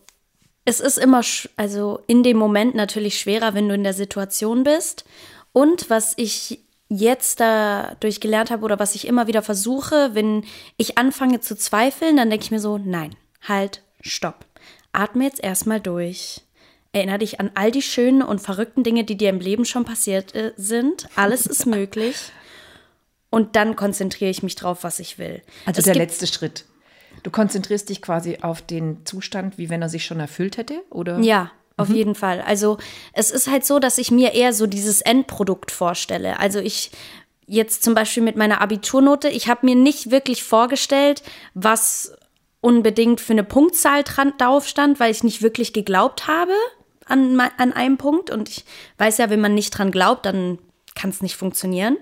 es 0.65 0.81
ist 0.81 0.99
immer, 0.99 1.23
also 1.57 2.01
in 2.07 2.23
dem 2.23 2.37
Moment 2.37 2.75
natürlich 2.75 3.19
schwerer, 3.19 3.55
wenn 3.55 3.69
du 3.69 3.75
in 3.75 3.85
der 3.85 3.95
Situation 3.95 4.65
bist. 4.65 5.05
Und 5.53 5.91
was 5.91 6.15
ich 6.17 6.61
jetzt 6.89 7.41
dadurch 7.41 8.21
gelernt 8.21 8.51
habe 8.51 8.65
oder 8.65 8.79
was 8.79 8.95
ich 8.95 9.07
immer 9.07 9.27
wieder 9.27 9.43
versuche, 9.43 10.11
wenn 10.15 10.45
ich 10.77 10.99
anfange 10.99 11.41
zu 11.41 11.57
zweifeln, 11.57 12.17
dann 12.17 12.31
denke 12.31 12.45
ich 12.45 12.51
mir 12.51 12.61
so, 12.61 12.79
nein, 12.79 13.15
halt, 13.47 13.83
stopp. 14.01 14.45
Atme 14.93 15.25
jetzt 15.25 15.43
erstmal 15.43 15.81
durch. 15.81 16.43
Erinnere 16.93 17.19
dich 17.19 17.39
an 17.39 17.53
all 17.55 17.71
die 17.71 17.83
schönen 17.83 18.23
und 18.23 18.41
verrückten 18.41 18.83
Dinge, 18.83 19.05
die 19.05 19.17
dir 19.17 19.31
im 19.31 19.39
Leben 19.39 19.65
schon 19.65 19.85
passiert 19.85 20.35
äh, 20.35 20.53
sind. 20.57 21.09
Alles 21.15 21.47
ist 21.47 21.67
möglich. 21.67 22.17
Und 23.31 23.55
dann 23.55 23.77
konzentriere 23.77 24.31
ich 24.31 24.43
mich 24.43 24.57
drauf, 24.57 24.83
was 24.83 24.99
ich 24.99 25.17
will. 25.17 25.43
Also 25.65 25.79
es 25.79 25.85
der 25.85 25.95
letzte 25.95 26.27
Schritt. 26.27 26.65
Du 27.23 27.31
konzentrierst 27.31 27.89
dich 27.89 28.03
quasi 28.03 28.39
auf 28.43 28.63
den 28.63 29.05
Zustand, 29.05 29.59
wie 29.59 29.71
wenn 29.71 29.83
er 29.83 29.89
sich 29.89 30.05
schon 30.05 30.21
erfüllt 30.21 30.57
hätte, 30.57 30.83
oder? 30.91 31.19
Ja, 31.21 31.51
auf 31.77 31.89
mhm. 31.89 31.95
jeden 31.95 32.15
Fall. 32.15 32.41
Also 32.41 32.79
es 33.13 33.31
ist 33.31 33.49
halt 33.49 33.65
so, 33.65 33.79
dass 33.79 33.99
ich 33.99 34.11
mir 34.11 34.35
eher 34.35 34.53
so 34.53 34.67
dieses 34.67 35.01
Endprodukt 35.01 35.71
vorstelle. 35.71 36.39
Also 36.39 36.59
ich 36.59 36.91
jetzt 37.47 37.83
zum 37.83 37.95
Beispiel 37.95 38.23
mit 38.23 38.37
meiner 38.37 38.61
Abiturnote, 38.61 39.29
ich 39.29 39.49
habe 39.49 39.67
mir 39.67 39.75
nicht 39.75 40.11
wirklich 40.11 40.45
vorgestellt, 40.45 41.23
was 41.55 42.13
unbedingt 42.61 43.21
für 43.21 43.33
eine 43.33 43.43
Punktzahl 43.45 44.05
dran, 44.05 44.35
darauf 44.39 44.69
stand, 44.69 45.01
weil 45.01 45.11
ich 45.11 45.25
nicht 45.25 45.43
wirklich 45.43 45.73
geglaubt 45.73 46.29
habe 46.29 46.53
an, 47.07 47.41
an 47.41 47.73
einem 47.73 47.97
Punkt. 47.97 48.31
Und 48.31 48.49
ich 48.49 48.65
weiß 48.99 49.19
ja, 49.19 49.31
wenn 49.31 49.41
man 49.41 49.55
nicht 49.55 49.71
dran 49.71 49.91
glaubt, 49.91 50.27
dann 50.27 50.59
kann 50.95 51.11
es 51.11 51.23
nicht 51.23 51.37
funktionieren. 51.37 51.97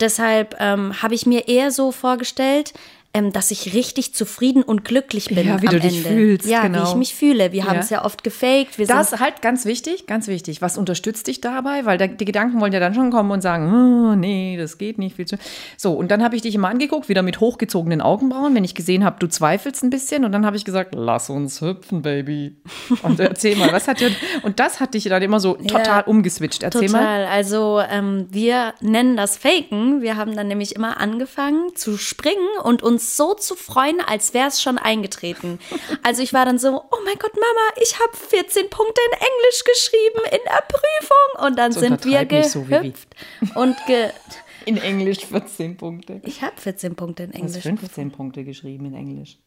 Deshalb 0.00 0.56
ähm, 0.58 1.00
habe 1.00 1.14
ich 1.14 1.26
mir 1.26 1.46
eher 1.46 1.70
so 1.70 1.92
vorgestellt, 1.92 2.72
ähm, 3.14 3.30
dass 3.30 3.50
ich 3.50 3.74
richtig 3.74 4.14
zufrieden 4.14 4.62
und 4.62 4.86
glücklich 4.86 5.26
bin. 5.26 5.46
Ja, 5.46 5.60
wie 5.60 5.68
am 5.68 5.74
du 5.74 5.80
dich 5.80 5.98
Ende. 5.98 6.08
fühlst. 6.08 6.48
Ja, 6.48 6.62
genau. 6.62 6.78
wie 6.78 6.88
ich 6.88 6.94
mich 6.94 7.14
fühle. 7.14 7.52
Wir 7.52 7.64
ja. 7.64 7.66
haben 7.66 7.78
es 7.80 7.90
ja 7.90 8.04
oft 8.06 8.24
gefaked. 8.24 8.78
Wir 8.78 8.86
das 8.86 9.20
halt 9.20 9.42
ganz 9.42 9.66
wichtig, 9.66 10.06
ganz 10.06 10.28
wichtig. 10.28 10.62
Was 10.62 10.78
unterstützt 10.78 11.26
dich 11.26 11.42
dabei? 11.42 11.84
Weil 11.84 11.98
da, 11.98 12.06
die 12.06 12.24
Gedanken 12.24 12.58
wollen 12.60 12.72
ja 12.72 12.80
dann 12.80 12.94
schon 12.94 13.10
kommen 13.10 13.30
und 13.30 13.42
sagen, 13.42 13.70
oh, 13.70 14.14
nee, 14.14 14.56
das 14.56 14.78
geht 14.78 14.96
nicht 14.96 15.16
viel 15.16 15.26
zu. 15.26 15.36
So, 15.76 15.92
und 15.92 16.10
dann 16.10 16.22
habe 16.24 16.36
ich 16.36 16.42
dich 16.42 16.54
immer 16.54 16.68
angeguckt, 16.68 17.10
wieder 17.10 17.22
mit 17.22 17.40
hochgezogenen 17.40 18.00
Augenbrauen, 18.00 18.54
wenn 18.54 18.64
ich 18.64 18.74
gesehen 18.74 19.04
habe, 19.04 19.16
du 19.18 19.26
zweifelst 19.26 19.82
ein 19.82 19.90
bisschen. 19.90 20.24
Und 20.24 20.32
dann 20.32 20.46
habe 20.46 20.56
ich 20.56 20.64
gesagt, 20.64 20.94
lass 20.94 21.28
uns 21.28 21.60
hüpfen, 21.60 22.00
Baby. 22.00 22.56
Und 23.02 23.20
erzähl 23.20 23.56
mal, 23.56 23.70
was 23.72 23.88
hat 23.88 24.00
dir. 24.00 24.10
Und 24.42 24.58
das 24.58 24.80
hat 24.80 24.94
dich 24.94 25.04
dann 25.04 25.22
immer 25.22 25.38
so 25.38 25.52
total 25.54 25.84
ja, 25.84 26.00
umgeswitcht. 26.00 26.62
Erzähl 26.62 26.86
total. 26.86 27.02
mal. 27.02 27.24
Also, 27.26 27.82
ähm, 27.90 28.26
wir 28.30 28.72
nennen 28.80 29.18
das 29.18 29.36
Faken. 29.36 30.00
Wir 30.00 30.16
haben 30.16 30.34
dann 30.34 30.48
nämlich 30.48 30.74
immer 30.76 30.98
angefangen 30.98 31.74
zu 31.74 31.98
springen 31.98 32.48
und 32.62 32.82
uns 32.82 33.01
so 33.02 33.34
zu 33.34 33.54
freuen 33.54 33.72
freuen, 33.72 34.00
als 34.00 34.34
wäre 34.34 34.48
es 34.48 34.62
schon 34.62 34.78
eingetreten. 34.78 35.58
Also 36.02 36.22
ich 36.22 36.32
war 36.32 36.44
dann 36.44 36.58
so, 36.58 36.68
oh 36.68 36.98
mein 37.04 37.18
Gott, 37.18 37.32
Mama, 37.34 37.82
ich 37.82 37.98
habe 37.98 38.16
14 38.16 38.70
Punkte 38.70 39.00
in 39.10 39.18
Englisch 39.18 39.64
geschrieben 39.64 40.20
in 40.30 40.40
der 40.44 40.62
Prüfung. 40.68 41.46
Und 41.46 41.58
dann 41.58 41.72
so 41.72 41.80
sind 41.80 42.04
wir 42.04 42.24
gehüpft 42.24 43.16
so 43.54 43.60
und 43.60 43.76
ge 43.86 44.10
in 44.66 44.76
Englisch 44.76 45.24
14 45.26 45.76
Punkte. 45.76 46.20
Ich 46.24 46.42
habe 46.42 46.60
14 46.60 46.94
Punkte 46.94 47.24
in 47.24 47.32
Englisch. 47.32 47.62
Du 47.62 47.70
hast 47.70 47.80
15 47.80 48.12
Punkte 48.12 48.44
geschrieben 48.44 48.86
in 48.86 48.94
Englisch. 48.94 49.38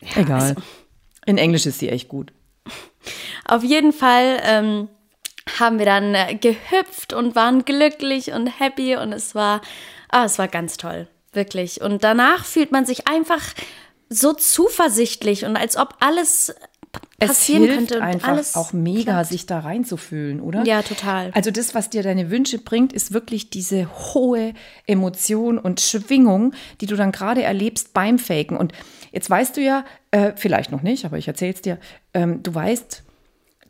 Ja, 0.00 0.22
Egal. 0.22 0.40
Also. 0.40 0.54
In 1.26 1.38
Englisch 1.38 1.66
ist 1.66 1.78
sie 1.78 1.88
echt 1.88 2.08
gut. 2.08 2.32
Auf 3.44 3.62
jeden 3.64 3.92
Fall 3.92 4.40
ähm, 4.42 4.88
haben 5.58 5.78
wir 5.78 5.86
dann 5.86 6.14
äh, 6.14 6.34
gehüpft 6.34 7.12
und 7.12 7.34
waren 7.34 7.64
glücklich 7.64 8.32
und 8.32 8.46
happy 8.46 8.96
und 8.96 9.12
es 9.12 9.34
war, 9.34 9.62
ah, 10.10 10.24
es 10.24 10.38
war 10.38 10.48
ganz 10.48 10.76
toll. 10.76 11.08
Wirklich. 11.38 11.80
Und 11.80 12.02
danach 12.02 12.44
fühlt 12.44 12.72
man 12.72 12.84
sich 12.84 13.06
einfach 13.06 13.40
so 14.08 14.32
zuversichtlich 14.32 15.44
und 15.44 15.56
als 15.56 15.76
ob 15.76 15.94
alles 16.00 16.52
passieren 17.20 17.62
es 17.62 17.68
hilft 17.68 17.78
könnte. 17.78 17.96
Und 17.98 18.02
einfach 18.02 18.28
alles 18.28 18.56
auch 18.56 18.72
mega, 18.72 19.12
klappt. 19.12 19.28
sich 19.28 19.46
da 19.46 19.60
reinzufühlen, 19.60 20.40
oder? 20.40 20.64
Ja, 20.64 20.82
total. 20.82 21.30
Also 21.34 21.52
das, 21.52 21.76
was 21.76 21.90
dir 21.90 22.02
deine 22.02 22.28
Wünsche 22.28 22.58
bringt, 22.58 22.92
ist 22.92 23.12
wirklich 23.12 23.50
diese 23.50 23.88
hohe 24.14 24.52
Emotion 24.88 25.58
und 25.58 25.80
Schwingung, 25.80 26.54
die 26.80 26.86
du 26.86 26.96
dann 26.96 27.12
gerade 27.12 27.44
erlebst 27.44 27.94
beim 27.94 28.18
Faken. 28.18 28.56
Und 28.56 28.72
jetzt 29.12 29.30
weißt 29.30 29.56
du 29.56 29.60
ja, 29.60 29.84
äh, 30.10 30.32
vielleicht 30.34 30.72
noch 30.72 30.82
nicht, 30.82 31.04
aber 31.04 31.18
ich 31.18 31.28
erzähle 31.28 31.52
es 31.54 31.62
dir, 31.62 31.78
ähm, 32.14 32.42
du 32.42 32.52
weißt, 32.52 33.04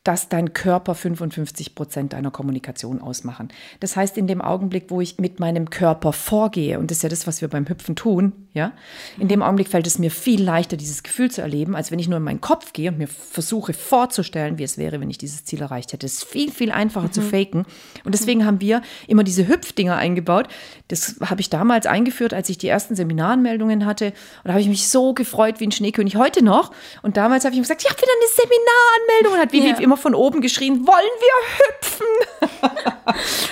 dass 0.08 0.30
dein 0.30 0.54
Körper 0.54 0.94
55 0.94 1.74
Prozent 1.74 2.14
deiner 2.14 2.30
Kommunikation 2.30 3.02
ausmachen. 3.02 3.50
Das 3.80 3.94
heißt, 3.94 4.16
in 4.16 4.26
dem 4.26 4.40
Augenblick, 4.40 4.86
wo 4.88 5.02
ich 5.02 5.18
mit 5.18 5.38
meinem 5.38 5.68
Körper 5.68 6.14
vorgehe, 6.14 6.78
und 6.78 6.90
das 6.90 6.98
ist 6.98 7.02
ja 7.02 7.10
das, 7.10 7.26
was 7.26 7.42
wir 7.42 7.48
beim 7.48 7.68
Hüpfen 7.68 7.94
tun, 7.94 8.32
ja, 8.54 8.72
in 9.18 9.28
dem 9.28 9.42
Augenblick 9.42 9.68
fällt 9.68 9.86
es 9.86 9.98
mir 9.98 10.10
viel 10.10 10.42
leichter, 10.42 10.78
dieses 10.78 11.02
Gefühl 11.02 11.30
zu 11.30 11.42
erleben, 11.42 11.76
als 11.76 11.90
wenn 11.90 11.98
ich 11.98 12.08
nur 12.08 12.16
in 12.16 12.24
meinen 12.24 12.40
Kopf 12.40 12.72
gehe 12.72 12.90
und 12.90 12.96
mir 12.96 13.06
versuche 13.06 13.74
vorzustellen, 13.74 14.56
wie 14.56 14.62
es 14.62 14.78
wäre, 14.78 14.98
wenn 14.98 15.10
ich 15.10 15.18
dieses 15.18 15.44
Ziel 15.44 15.60
erreicht 15.60 15.92
hätte. 15.92 16.06
Es 16.06 16.14
ist 16.14 16.24
viel, 16.24 16.50
viel 16.50 16.72
einfacher 16.72 17.08
mhm. 17.08 17.12
zu 17.12 17.20
faken. 17.20 17.66
Und 18.04 18.14
deswegen 18.14 18.46
haben 18.46 18.62
wir 18.62 18.80
immer 19.08 19.24
diese 19.24 19.46
Hüpfdinger 19.46 19.96
eingebaut. 19.96 20.48
Das 20.88 21.16
habe 21.20 21.42
ich 21.42 21.50
damals 21.50 21.84
eingeführt, 21.84 22.32
als 22.32 22.48
ich 22.48 22.56
die 22.56 22.68
ersten 22.68 22.96
Seminaranmeldungen 22.96 23.84
hatte. 23.84 24.06
Und 24.06 24.14
da 24.44 24.52
habe 24.52 24.62
ich 24.62 24.68
mich 24.68 24.88
so 24.88 25.12
gefreut 25.12 25.60
wie 25.60 25.66
ein 25.66 25.72
Schneekönig 25.72 26.16
heute 26.16 26.42
noch. 26.42 26.72
Und 27.02 27.18
damals 27.18 27.44
habe 27.44 27.52
ich 27.52 27.58
ihm 27.58 27.62
gesagt, 27.62 27.82
ich 27.82 27.90
habe 27.90 28.00
wieder 28.00 28.12
eine 28.16 28.30
Seminaranmeldung. 28.34 29.32
Und 29.34 29.38
hat 29.40 29.52
wie, 29.52 29.68
ja. 29.68 29.84
immer 29.84 29.97
von 29.98 30.14
oben 30.14 30.40
geschrien, 30.40 30.86
wollen 30.86 30.96
wir 31.20 31.58
hüpfen? 31.58 32.06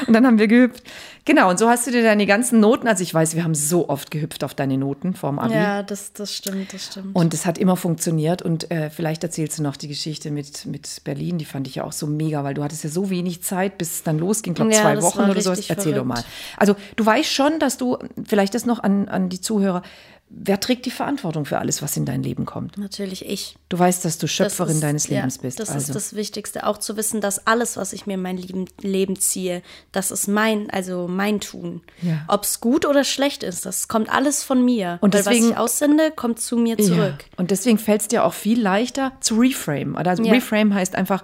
und 0.07 0.13
dann 0.13 0.27
haben 0.27 0.39
wir 0.39 0.49
gehüpft. 0.49 0.83
Genau, 1.27 1.51
und 1.51 1.59
so 1.59 1.69
hast 1.69 1.89
du 1.89 1.91
dir 1.91 2.05
deine 2.05 2.25
ganzen 2.25 2.61
Noten, 2.61 2.87
also 2.87 3.03
ich 3.03 3.13
weiß, 3.13 3.35
wir 3.35 3.43
haben 3.43 3.57
so 3.57 3.89
oft 3.89 4.13
gehüpft 4.13 4.45
auf 4.45 4.55
deine 4.55 4.79
Noten 4.79 5.13
vorm 5.13 5.41
Abi. 5.41 5.55
Ja, 5.55 5.83
das, 5.83 6.13
das 6.13 6.33
stimmt, 6.33 6.73
das 6.73 6.87
stimmt. 6.87 7.17
Und 7.17 7.35
es 7.35 7.45
hat 7.47 7.59
immer 7.59 7.77
funktioniert 7.77 8.43
und 8.43 8.71
äh, 8.71 8.91
vielleicht 8.91 9.25
erzählst 9.25 9.59
du 9.59 9.65
noch 9.65 9.77
die 9.77 9.89
Geschichte 9.89 10.31
mit, 10.31 10.67
mit 10.67 11.01
Berlin, 11.03 11.39
die 11.39 11.45
fand 11.45 11.67
ich 11.67 11.75
ja 11.75 11.85
auch 11.85 11.91
so 11.91 12.07
mega, 12.07 12.45
weil 12.45 12.55
du 12.55 12.63
hattest 12.63 12.85
ja 12.85 12.91
so 12.91 13.11
wenig 13.11 13.43
Zeit, 13.43 13.77
bis 13.77 13.91
es 13.91 14.03
dann 14.05 14.21
losging, 14.21 14.55
glaube 14.55 14.73
ja, 14.73 14.83
zwei 14.83 15.03
Wochen 15.03 15.29
oder 15.29 15.41
so. 15.41 15.51
Erzähl 15.51 15.75
verrückt. 15.75 15.99
doch 15.99 16.05
mal. 16.05 16.23
Also 16.59 16.77
du 16.95 17.05
weißt 17.05 17.33
schon, 17.33 17.59
dass 17.59 17.77
du, 17.77 17.99
vielleicht 18.25 18.55
das 18.55 18.65
noch 18.65 18.79
an, 18.79 19.09
an 19.09 19.29
die 19.29 19.41
Zuhörer, 19.41 19.83
Wer 20.29 20.59
trägt 20.59 20.87
die 20.87 20.91
Verantwortung 20.91 21.45
für 21.45 21.59
alles, 21.59 21.83
was 21.83 21.97
in 21.97 22.05
dein 22.05 22.23
Leben 22.23 22.47
kommt? 22.47 22.77
Natürlich 22.79 23.25
ich. 23.25 23.57
Du 23.69 23.79
weißt, 23.79 24.05
dass 24.05 24.19
du 24.19 24.27
Schöpferin 24.27 24.75
ist, 24.75 24.83
deines 24.83 25.09
Lebens 25.09 25.37
ja, 25.37 25.43
bist. 25.43 25.61
Das 25.61 25.71
also. 25.71 25.87
ist 25.87 25.95
das 25.95 26.17
Wichtigste, 26.17 26.67
auch 26.67 26.79
zu 26.79 26.97
wissen, 26.97 27.21
dass 27.21 27.47
alles, 27.47 27.77
was 27.77 27.93
ich 27.93 28.07
mir 28.07 28.15
in 28.15 28.23
mein 28.23 28.37
Leben, 28.37 28.65
Leben 28.81 29.17
ziehe, 29.17 29.63
das 29.93 30.11
ist 30.11 30.27
mein, 30.27 30.69
also 30.71 31.07
mein 31.07 31.41
Tun. 31.41 31.81
Ja. 32.03 32.25
Ob 32.27 32.43
es 32.43 32.61
gut 32.61 32.87
oder 32.87 33.05
schlecht 33.05 33.45
ist, 33.45 33.67
das 33.67 33.87
kommt 33.87 34.13
alles 34.13 34.43
von 34.43 34.65
mir. 34.65 34.99
Und 35.01 35.15
deswegen, 35.15 35.45
was 35.45 35.51
ich 35.53 35.57
aussende, 35.57 36.11
kommt 36.11 36.41
zu 36.41 36.57
mir 36.57 36.77
zurück. 36.77 36.99
Ja. 37.21 37.39
Und 37.39 37.53
deswegen 37.53 37.79
fällt 37.79 38.01
es 38.03 38.09
dir 38.09 38.25
auch 38.25 38.35
viel 38.35 38.61
leichter 38.61 39.13
zu 39.21 39.37
reframe. 39.37 39.97
Also 39.97 40.25
reframe 40.25 40.75
heißt 40.75 40.97
einfach, 40.97 41.23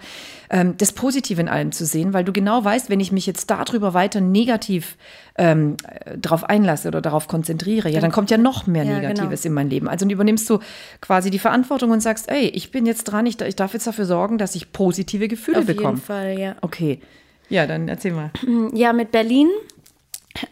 ähm, 0.52 0.76
das 0.76 0.92
Positive 0.92 1.40
in 1.40 1.48
allem 1.48 1.72
zu 1.72 1.86
sehen, 1.86 2.12
weil 2.12 2.24
du 2.24 2.32
genau 2.32 2.62
weißt, 2.62 2.90
wenn 2.90 3.00
ich 3.00 3.10
mich 3.10 3.26
jetzt 3.26 3.50
darüber 3.50 3.94
weiter 3.94 4.20
negativ 4.20 4.96
ähm, 5.36 5.78
darauf 6.16 6.44
einlasse 6.44 6.88
oder 6.88 7.00
darauf 7.00 7.26
konzentriere, 7.26 7.88
ja, 7.88 8.00
dann 8.00 8.12
kommt 8.12 8.30
ja 8.30 8.36
noch 8.36 8.66
mehr 8.66 8.84
ja, 8.84 8.98
Negatives 8.98 9.42
genau. 9.42 9.50
in 9.50 9.54
mein 9.54 9.70
Leben. 9.70 9.88
Also 9.88 10.06
übernimmst 10.06 10.48
du 10.50 10.58
quasi 11.00 11.30
die 11.30 11.38
Verantwortung 11.38 11.90
und 11.90 12.00
sagst, 12.00 12.30
ey, 12.30 12.48
ich 12.48 12.70
bin 12.70 12.84
jetzt 12.84 13.04
dran, 13.04 13.24
ich, 13.24 13.40
ich 13.40 13.56
darf 13.56 13.72
jetzt 13.72 13.86
dafür 13.86 14.04
sorgen, 14.04 14.36
dass 14.36 14.54
ich 14.54 14.72
positive 14.72 15.26
Gefühle 15.26 15.60
Auf 15.60 15.66
bekomme. 15.66 15.88
Auf 15.88 15.94
jeden 15.94 16.06
Fall, 16.06 16.38
ja. 16.38 16.56
Okay. 16.60 17.00
Ja, 17.48 17.66
dann 17.66 17.88
erzähl 17.88 18.12
mal. 18.12 18.30
Ja, 18.74 18.92
mit 18.92 19.10
Berlin 19.10 19.48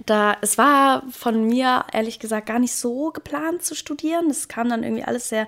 da, 0.06 0.36
es 0.40 0.58
war 0.58 1.02
von 1.10 1.46
mir 1.46 1.84
ehrlich 1.92 2.18
gesagt 2.18 2.46
gar 2.46 2.58
nicht 2.58 2.74
so 2.74 3.10
geplant 3.10 3.62
zu 3.62 3.74
studieren. 3.74 4.28
Es 4.30 4.48
kam 4.48 4.68
dann 4.68 4.82
irgendwie 4.82 5.04
alles 5.04 5.28
sehr 5.28 5.46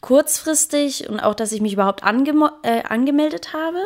kurzfristig 0.00 1.08
und 1.08 1.20
auch, 1.20 1.34
dass 1.34 1.52
ich 1.52 1.60
mich 1.60 1.72
überhaupt 1.72 2.04
ange 2.04 2.32
äh, 2.62 2.82
angemeldet 2.82 3.52
habe. 3.52 3.78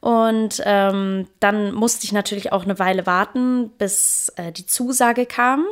Und 0.00 0.62
ähm, 0.64 1.28
dann 1.40 1.72
musste 1.72 2.04
ich 2.04 2.12
natürlich 2.12 2.52
auch 2.52 2.64
eine 2.64 2.78
Weile 2.78 3.06
warten, 3.06 3.70
bis 3.78 4.32
äh, 4.36 4.52
die 4.52 4.66
Zusage 4.66 5.26
kam. 5.26 5.64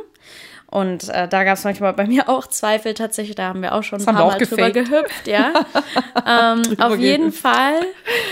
Und 0.67 1.09
äh, 1.09 1.27
da 1.27 1.43
gab 1.43 1.55
es 1.57 1.63
manchmal 1.65 1.93
bei 1.93 2.05
mir 2.07 2.29
auch 2.29 2.47
Zweifel 2.47 2.93
tatsächlich. 2.95 3.35
Da 3.35 3.43
haben 3.49 3.61
wir 3.61 3.75
auch 3.75 3.83
schon 3.83 3.99
Das 3.99 4.07
ein 4.07 4.15
paar 4.15 4.25
Mal 4.27 4.37
drüber 4.39 4.71
gefaked. 4.71 4.89
gehüpft, 4.89 5.27
ja. 5.27 5.53
ähm, 6.27 6.63
Drüber 6.63 6.87
auf 6.87 6.97
jeden. 6.97 7.31
Fall 7.31 7.75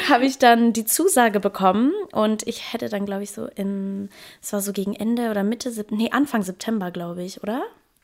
habe 0.10 0.26
ich 0.26 0.40
dann 0.40 0.74
die 0.74 0.86
Zusage 0.86 1.40
bekommen 1.40 1.92
und 2.12 2.48
ich 2.48 2.74
hätte 2.74 2.90
dann, 2.90 3.06
glaube 3.06 3.24
ich, 3.24 3.32
so 3.32 3.46
in, 3.56 4.10
es 4.42 4.54
war 4.54 4.62
so 4.62 4.74
gegen 4.74 4.96
Ende 4.96 5.30
oder 5.30 5.44
Mitte, 5.44 5.70
Sep- 5.70 5.92
nee, 5.96 6.10
Anfang 6.12 6.42
September, 6.44 6.90
glaube 6.92 7.22
ich, 7.24 7.44
oder? 7.44 7.62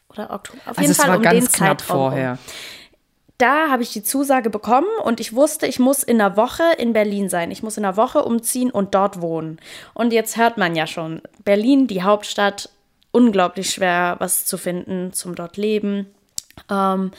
Oder 0.09 0.29
Oktober. 0.31 0.59
Auf 0.65 0.77
Also 0.77 0.81
jeden 0.81 0.93
Fall 0.95 1.09
war 1.09 1.17
um 1.17 1.23
ganz 1.23 1.45
den 1.45 1.51
knapp 1.51 1.81
Zeitraum. 1.81 1.97
vorher. 2.11 2.37
Da 3.37 3.69
habe 3.69 3.83
ich 3.83 3.93
die 3.93 4.01
Zusage 4.01 4.49
bekommen 4.49 4.87
und 5.03 5.19
ich 5.19 5.35
wusste, 5.35 5.67
ich 5.67 5.77
muss 5.77 6.01
in 6.01 6.19
einer 6.19 6.37
Woche 6.37 6.63
in 6.79 6.93
Berlin 6.93 7.29
sein. 7.29 7.51
Ich 7.51 7.61
muss 7.61 7.77
in 7.77 7.85
einer 7.85 7.95
Woche 7.95 8.23
umziehen 8.23 8.71
und 8.71 8.95
dort 8.95 9.21
wohnen. 9.21 9.59
Und 9.93 10.11
jetzt 10.11 10.37
hört 10.37 10.57
man 10.57 10.75
ja 10.75 10.87
schon, 10.87 11.21
Berlin, 11.45 11.85
die 11.85 12.01
Hauptstadt, 12.01 12.69
unglaublich 13.11 13.69
schwer, 13.69 14.15
was 14.17 14.45
zu 14.45 14.57
finden 14.57 15.13
zum 15.13 15.35
dort 15.35 15.55
leben. 15.55 16.07
Ähm, 16.69 17.11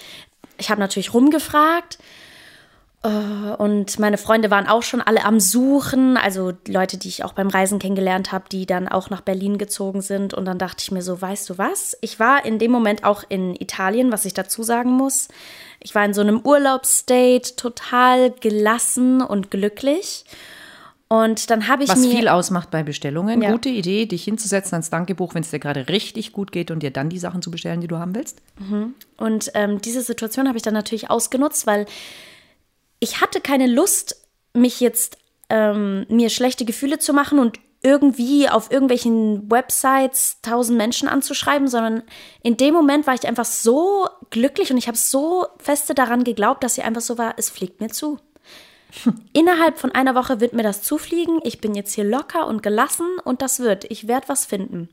ich 0.56 0.70
habe 0.70 0.80
natürlich 0.80 1.14
rumgefragt. 1.14 1.98
äh, 3.04 3.08
Und 3.08 4.00
meine 4.00 4.18
Freunde 4.18 4.50
waren 4.50 4.66
auch 4.66 4.82
schon 4.82 5.00
alle 5.00 5.24
am 5.24 5.38
Suchen, 5.38 6.16
also 6.16 6.52
Leute, 6.66 6.98
die 6.98 7.08
ich 7.08 7.22
auch 7.22 7.32
beim 7.32 7.48
Reisen 7.48 7.78
kennengelernt 7.78 8.32
habe, 8.32 8.46
die 8.50 8.66
dann 8.66 8.88
auch 8.88 9.08
nach 9.08 9.20
Berlin 9.20 9.56
gezogen 9.56 10.02
sind. 10.02 10.34
Und 10.34 10.46
dann 10.46 10.58
dachte 10.58 10.82
ich 10.82 10.90
mir 10.90 11.02
so, 11.02 11.20
weißt 11.22 11.48
du 11.48 11.58
was? 11.58 11.96
Ich 12.00 12.18
war 12.18 12.44
in 12.44 12.58
dem 12.58 12.72
Moment 12.72 13.04
auch 13.04 13.22
in 13.28 13.54
Italien, 13.54 14.10
was 14.10 14.24
ich 14.24 14.34
dazu 14.34 14.64
sagen 14.64 14.90
muss. 14.90 15.28
Ich 15.80 15.94
war 15.94 16.04
in 16.04 16.14
so 16.14 16.20
einem 16.20 16.40
Urlaubsstate, 16.40 17.56
total 17.56 18.30
gelassen 18.30 19.22
und 19.22 19.50
glücklich. 19.50 20.24
Und 21.08 21.48
dann 21.48 21.68
habe 21.68 21.84
ich 21.84 21.88
Was 21.88 22.00
mir 22.00 22.10
viel 22.10 22.28
ausmacht 22.28 22.70
bei 22.70 22.82
Bestellungen. 22.82 23.40
Ja. 23.40 23.52
Gute 23.52 23.70
Idee, 23.70 24.04
dich 24.04 24.24
hinzusetzen 24.24 24.74
ans 24.74 24.90
Dankebuch, 24.90 25.34
wenn 25.34 25.42
es 25.42 25.50
dir 25.50 25.58
gerade 25.58 25.88
richtig 25.88 26.32
gut 26.32 26.52
geht 26.52 26.70
und 26.70 26.82
dir 26.82 26.90
dann 26.90 27.08
die 27.08 27.18
Sachen 27.18 27.40
zu 27.40 27.50
bestellen, 27.50 27.80
die 27.80 27.86
du 27.86 27.98
haben 27.98 28.14
willst. 28.14 28.42
Und 29.16 29.50
ähm, 29.54 29.80
diese 29.80 30.02
Situation 30.02 30.48
habe 30.48 30.58
ich 30.58 30.62
dann 30.62 30.74
natürlich 30.74 31.08
ausgenutzt, 31.08 31.66
weil 31.66 31.86
ich 33.00 33.22
hatte 33.22 33.40
keine 33.40 33.66
Lust, 33.66 34.22
mich 34.52 34.80
jetzt 34.80 35.16
ähm, 35.48 36.04
mir 36.10 36.28
schlechte 36.28 36.66
Gefühle 36.66 36.98
zu 36.98 37.14
machen 37.14 37.38
und 37.38 37.58
irgendwie 37.82 38.48
auf 38.48 38.70
irgendwelchen 38.70 39.50
Websites 39.50 40.40
tausend 40.42 40.78
Menschen 40.78 41.08
anzuschreiben, 41.08 41.68
sondern 41.68 42.02
in 42.42 42.56
dem 42.56 42.74
Moment 42.74 43.06
war 43.06 43.14
ich 43.14 43.26
einfach 43.26 43.44
so 43.44 44.08
glücklich 44.30 44.70
und 44.70 44.78
ich 44.78 44.88
habe 44.88 44.98
so 44.98 45.46
feste 45.58 45.94
daran 45.94 46.24
geglaubt, 46.24 46.64
dass 46.64 46.74
sie 46.74 46.82
einfach 46.82 47.00
so 47.00 47.18
war, 47.18 47.34
es 47.36 47.50
fliegt 47.50 47.80
mir 47.80 47.88
zu. 47.88 48.18
Innerhalb 49.32 49.78
von 49.78 49.92
einer 49.92 50.14
Woche 50.14 50.40
wird 50.40 50.54
mir 50.54 50.62
das 50.62 50.82
zufliegen. 50.82 51.40
Ich 51.44 51.60
bin 51.60 51.74
jetzt 51.74 51.94
hier 51.94 52.04
locker 52.04 52.46
und 52.46 52.62
gelassen 52.62 53.06
und 53.24 53.42
das 53.42 53.60
wird. 53.60 53.84
Ich 53.90 54.08
werde 54.08 54.28
was 54.28 54.46
finden. 54.46 54.88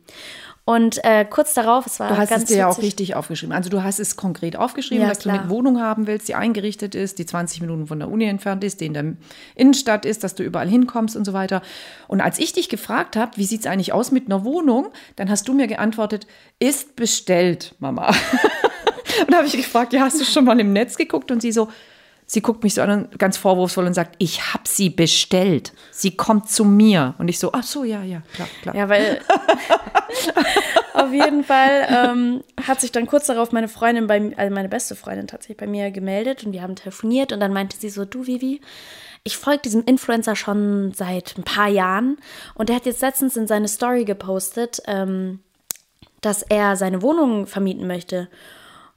Und 0.68 1.04
äh, 1.04 1.26
kurz 1.26 1.54
darauf, 1.54 1.86
es 1.86 2.00
war 2.00 2.10
Du 2.10 2.18
hast 2.18 2.30
ganz 2.30 2.44
es 2.44 2.50
dir 2.50 2.58
ja 2.58 2.68
auch 2.68 2.80
richtig 2.80 3.16
aufgeschrieben. 3.16 3.54
Also 3.56 3.70
du 3.70 3.84
hast 3.84 4.00
es 4.00 4.16
konkret 4.16 4.56
aufgeschrieben, 4.56 5.04
Ja, 5.04 5.10
dass 5.10 5.20
du 5.20 5.30
klar. 5.30 5.42
eine 5.42 5.50
Wohnung 5.52 5.80
haben 5.80 6.08
willst, 6.08 6.28
die 6.28 6.34
eingerichtet 6.34 6.96
ist, 6.96 7.20
die 7.20 7.28
20 7.28 7.62
Minuten 7.62 7.86
von 7.86 8.00
der 8.00 8.10
Uni 8.10 8.26
entfernt 8.26 8.64
ist, 8.64 8.82
die 8.82 8.88
in 8.88 8.96
der 8.96 9.14
Innenstadt 9.54 10.06
ist, 10.06 10.24
dass 10.24 10.34
du 10.34 10.42
überall 10.42 10.68
hinkommst 10.68 11.16
und 11.16 11.24
so 11.24 11.34
weiter. 11.34 11.62
Und 12.08 12.20
als 12.20 12.40
ich 12.40 12.52
dich 12.54 12.68
gefragt 12.68 13.16
habe, 13.16 13.34
wie 13.38 13.46
sieht 13.46 13.60
es 13.62 13.68
eigentlich 13.68 13.94
aus 13.94 14.12
mit 14.12 14.26
einer 14.26 14.44
Wohnung, 14.44 14.88
dann 15.18 15.30
hast 15.30 15.48
du 15.48 15.54
mir 15.54 15.68
geantwortet, 15.68 16.26
ist 16.58 16.96
bestellt, 16.96 17.76
Mama. 17.78 18.08
und 19.20 19.32
da 19.32 19.38
habe 19.38 19.48
ich 19.48 19.56
gefragt, 19.56 19.94
ja, 19.94 20.02
hast 20.02 20.20
du 20.20 20.26
schon 20.26 20.46
mal 20.46 20.60
im 20.60 20.74
Netz 20.74 20.98
geguckt? 20.98 21.30
Und 21.30 21.44
sie 21.44 21.52
so, 21.52 21.70
sie 22.26 22.42
guckt 22.42 22.64
mich 22.64 22.74
so 22.74 22.82
an, 22.82 22.90
und 22.90 23.20
ganz 23.20 23.38
vorwurfsvoll 23.38 23.86
und 23.86 23.94
sagt, 23.94 24.16
ich 24.18 24.52
habe 24.54 24.64
sie 24.68 24.90
bestellt. 24.90 25.74
Sie 25.92 26.18
kommt 26.18 26.50
zu 26.50 26.66
mir. 26.66 27.14
Und 27.20 27.28
ich 27.28 27.38
so, 27.38 27.52
ach 27.54 27.62
so, 27.62 27.84
ja, 27.84 28.02
ja, 28.02 28.24
klar, 28.34 28.48
klar. 28.64 28.76
Ja, 28.76 28.90
weil 28.90 29.22
auf 30.94 31.12
jeden 31.12 31.44
Fall 31.44 31.88
ähm, 31.90 32.44
hat 32.66 32.82
sich 32.82 32.92
dann 32.92 33.08
kurz 33.08 33.28
darauf 33.28 33.52
meine 33.52 33.68
Freundin, 33.68 34.08
bei, 34.08 34.34
also 34.36 34.54
meine 34.54 34.70
beste 34.70 34.96
Freundin 34.96 35.28
tatsächlich 35.28 35.58
bei 35.58 35.68
mir 35.68 35.92
gemeldet 35.92 36.44
und 36.44 36.54
wir 36.54 36.62
haben 36.62 36.76
telefoniert 36.76 37.32
und 37.32 37.40
dann 37.40 37.54
meinte 37.54 37.78
sie 37.78 37.90
so, 37.90 38.06
du 38.06 38.28
Vivi, 38.28 38.62
ich 39.24 39.38
folge 39.38 39.64
diesem 39.64 39.84
Influencer 39.86 40.36
schon 40.36 40.94
seit 40.94 41.38
ein 41.38 41.44
paar 41.44 41.68
Jahren 41.68 42.18
und 42.54 42.70
der 42.70 42.76
hat 42.76 42.86
jetzt 42.86 43.02
letztens 43.02 43.36
in 43.38 43.48
seine 43.48 43.68
Story 43.68 44.06
gepostet, 44.06 44.82
ähm, 44.86 45.40
dass 46.22 46.44
er 46.44 46.76
seine 46.76 47.02
Wohnung 47.02 47.48
vermieten 47.48 47.88
möchte. 47.88 48.28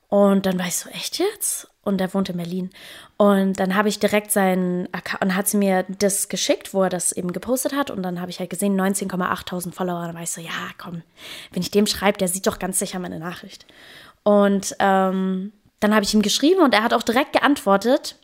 Und 0.09 0.47
dann 0.47 0.59
war 0.59 0.66
ich 0.66 0.77
so, 0.77 0.88
echt 0.90 1.18
jetzt? 1.18 1.68
Und 1.83 2.01
er 2.01 2.12
wohnt 2.14 2.29
in 2.29 2.37
Berlin. 2.37 2.71
Und 3.16 3.61
dann 3.61 3.75
habe 3.75 3.88
ich 3.88 3.99
direkt 3.99 4.31
seinen 4.31 4.92
Account, 4.92 5.23
und 5.23 5.37
hat 5.37 5.49
sie 5.49 5.59
mir 5.59 5.85
das 5.88 6.29
geschickt, 6.29 6.73
wo 6.73 6.83
er 6.83 6.88
das 6.88 7.12
eben 7.12 7.33
gepostet 7.33 7.75
hat. 7.75 7.90
Und 7.90 8.03
dann 8.03 8.21
habe 8.21 8.31
ich 8.31 8.38
halt 8.40 8.51
gesehen, 8.51 8.79
19,8.000 8.81 9.73
Follower. 9.73 10.01
Und 10.01 10.07
dann 10.09 10.14
war 10.14 10.23
ich 10.23 10.31
so, 10.31 10.40
ja, 10.40 10.71
komm, 10.79 11.03
wenn 11.53 11.62
ich 11.62 11.71
dem 11.71 11.87
schreibe, 11.87 12.18
der 12.18 12.29
sieht 12.29 12.47
doch 12.47 12.59
ganz 12.59 12.79
sicher 12.79 12.99
meine 12.99 13.18
Nachricht. 13.18 13.66
Und 14.23 14.77
ähm, 14.79 15.53
dann 15.81 15.94
habe 15.94 16.05
ich 16.05 16.14
ihm 16.14 16.23
geschrieben 16.23 16.61
und 16.61 16.75
er 16.75 16.83
hat 16.83 16.92
auch 16.92 17.03
direkt 17.03 17.33
geantwortet. 17.35 18.16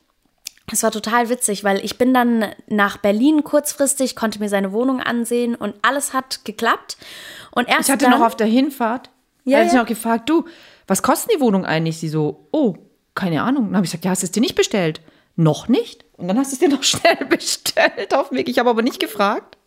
Es 0.73 0.83
war 0.83 0.91
total 0.91 1.29
witzig, 1.29 1.63
weil 1.63 1.85
ich 1.85 1.99
bin 1.99 2.15
dann 2.15 2.47
nach 2.67 2.97
Berlin 2.97 3.45
kurzfristig, 3.45 4.17
konnte 4.17 4.39
mir 4.39 4.49
seine 4.49 4.73
Wohnung 4.73 5.01
ansehen 5.01 5.55
und 5.55 5.75
alles 5.83 6.15
hat 6.15 6.45
geklappt. 6.45 6.97
Und 7.51 7.69
erst 7.69 7.89
Ich 7.89 7.93
hatte 7.93 8.07
dann, 8.07 8.19
noch 8.19 8.27
auf 8.27 8.37
der 8.37 8.47
Hinfahrt, 8.47 9.11
Ja, 9.45 9.53
ja, 9.53 9.59
hatte 9.59 9.67
ich 9.67 9.73
ja. 9.75 9.81
noch 9.81 9.87
gefragt, 9.89 10.29
du, 10.31 10.47
was 10.87 11.03
kostet 11.03 11.35
die 11.35 11.41
Wohnung 11.41 11.65
eigentlich? 11.65 11.99
Sie 11.99 12.09
so, 12.09 12.49
oh, 12.53 12.77
keine 13.15 13.43
Ahnung. 13.43 13.67
Dann 13.67 13.77
habe 13.77 13.87
ich 13.87 13.91
gesagt, 13.93 14.05
ja, 14.05 14.11
hast 14.11 14.23
du 14.23 14.27
es 14.27 14.33
dir 14.33 14.41
nicht 14.41 14.55
bestellt? 14.55 15.01
Noch 15.37 15.69
nicht? 15.69 16.05
Und 16.17 16.29
dann 16.29 16.39
hast 16.39 16.53
du 16.53 16.55
es 16.55 16.61
dir 16.61 16.69
noch 16.69 16.83
schnell 16.85 17.27
bestellt 17.29 18.15
auf 18.15 18.31
Weg. 18.33 18.49
Ich 18.49 18.59
habe 18.59 18.71
aber 18.71 18.83
nicht 18.83 19.01
gefragt. 19.01 19.59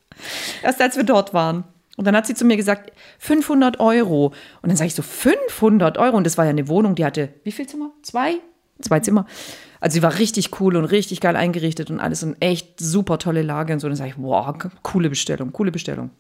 Erst 0.63 0.81
als 0.81 0.97
wir 0.97 1.03
dort 1.03 1.33
waren. 1.33 1.63
Und 1.97 2.05
dann 2.05 2.15
hat 2.15 2.27
sie 2.27 2.35
zu 2.35 2.45
mir 2.45 2.57
gesagt, 2.57 2.91
500 3.19 3.79
Euro. 3.79 4.27
Und 4.61 4.69
dann 4.69 4.77
sage 4.77 4.87
ich 4.87 4.95
so, 4.95 5.01
500 5.01 5.97
Euro? 5.97 6.15
Und 6.15 6.25
das 6.25 6.37
war 6.37 6.45
ja 6.45 6.51
eine 6.51 6.67
Wohnung, 6.67 6.95
die 6.95 7.03
hatte, 7.03 7.29
wie 7.43 7.51
viel 7.51 7.67
Zimmer? 7.67 7.91
Zwei? 8.03 8.35
Zwei 8.79 8.99
Zimmer. 8.99 9.25
Also 9.79 9.95
sie 9.95 10.03
war 10.03 10.19
richtig 10.19 10.59
cool 10.59 10.75
und 10.75 10.85
richtig 10.85 11.21
geil 11.21 11.35
eingerichtet 11.35 11.89
und 11.89 11.99
alles 11.99 12.23
und 12.23 12.35
echt 12.39 12.79
super 12.79 13.17
tolle 13.17 13.41
Lage 13.41 13.73
und 13.73 13.79
so. 13.79 13.87
Und 13.87 13.91
dann 13.91 13.97
sage 13.97 14.11
ich, 14.11 14.17
wow, 14.17 14.53
coole 14.83 15.09
Bestellung, 15.09 15.51
coole 15.53 15.71
Bestellung. 15.71 16.11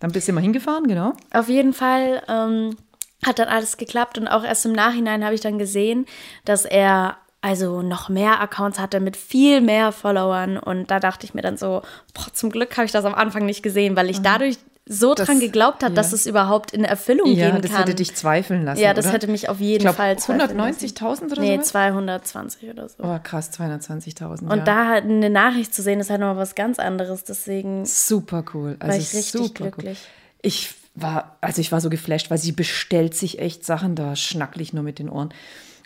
Dann 0.00 0.12
bist 0.12 0.26
du 0.26 0.32
mal 0.32 0.40
hingefahren, 0.40 0.86
genau. 0.88 1.12
Auf 1.32 1.48
jeden 1.48 1.72
Fall 1.72 2.22
ähm, 2.28 2.76
hat 3.24 3.38
dann 3.38 3.48
alles 3.48 3.76
geklappt 3.76 4.18
und 4.18 4.28
auch 4.28 4.44
erst 4.44 4.64
im 4.66 4.72
Nachhinein 4.72 5.24
habe 5.24 5.34
ich 5.34 5.40
dann 5.40 5.58
gesehen, 5.58 6.06
dass 6.44 6.64
er 6.64 7.16
also 7.42 7.80
noch 7.82 8.08
mehr 8.10 8.40
Accounts 8.40 8.78
hatte 8.78 9.00
mit 9.00 9.16
viel 9.16 9.60
mehr 9.62 9.92
Followern 9.92 10.58
und 10.58 10.90
da 10.90 11.00
dachte 11.00 11.24
ich 11.24 11.32
mir 11.34 11.42
dann 11.42 11.56
so, 11.56 11.82
boah, 12.14 12.32
zum 12.34 12.50
Glück 12.50 12.76
habe 12.76 12.84
ich 12.86 12.92
das 12.92 13.04
am 13.06 13.14
Anfang 13.14 13.46
nicht 13.46 13.62
gesehen, 13.62 13.96
weil 13.96 14.10
ich 14.10 14.20
dadurch 14.20 14.58
so 14.86 15.10
Mhm. 15.10 15.14
Das- 15.16 15.26
dran 15.26 15.40
geglaubt 15.40 15.82
habe, 15.84 15.94
dass 15.94 16.10
ja. 16.10 16.16
es 16.16 16.26
überhaupt 16.26 16.72
in 16.72 16.84
Erfüllung 16.84 17.28
Ja, 17.32 17.50
gehen 17.50 17.62
das 17.62 17.70
kann. 17.70 17.80
hätte 17.82 17.94
dich 17.94 18.14
zweifeln 18.16 18.64
lassen. 18.64 18.80
ja, 18.82 18.92
das 18.92 19.06
oder? 19.06 19.14
hätte 19.14 19.28
mich 19.28 19.48
auf 19.48 19.60
jeden 19.60 19.82
glaub, 19.84 19.94
Fall 19.96 20.18
zweifeln 20.18 20.38
lassen. 20.58 20.60
190.000 20.60 21.32
oder 21.32 21.40
Nee, 21.42 21.56
so? 21.58 21.62
220 21.62 22.70
oder 22.70 22.88
so. 22.88 22.96
Oh, 23.02 23.18
krass, 23.22 23.50
220.000. 23.52 24.50
Und 24.50 24.58
ja. 24.58 24.64
da 24.64 24.92
eine 24.94 25.30
Nachricht 25.30 25.74
zu 25.74 25.82
sehen, 25.82 26.00
ist 26.00 26.10
halt 26.10 26.20
nochmal 26.20 26.38
was 26.38 26.54
ganz 26.54 26.78
anderes. 26.78 27.24
Deswegen 27.24 27.86
super 27.86 28.42
cool. 28.52 28.76
Also 28.80 28.98
ich 28.98 29.14
richtig 29.14 29.30
super 29.30 29.70
glücklich. 29.70 29.98
Cool. 30.00 30.38
Ich 30.42 30.74
war, 31.02 31.36
also 31.40 31.60
ich 31.60 31.72
war 31.72 31.80
so 31.80 31.90
geflasht, 31.90 32.30
weil 32.30 32.38
sie 32.38 32.52
bestellt 32.52 33.14
sich 33.14 33.38
echt 33.38 33.64
Sachen, 33.64 33.94
da 33.94 34.16
schnacklich 34.16 34.72
nur 34.72 34.82
mit 34.82 34.98
den 34.98 35.08
Ohren. 35.08 35.32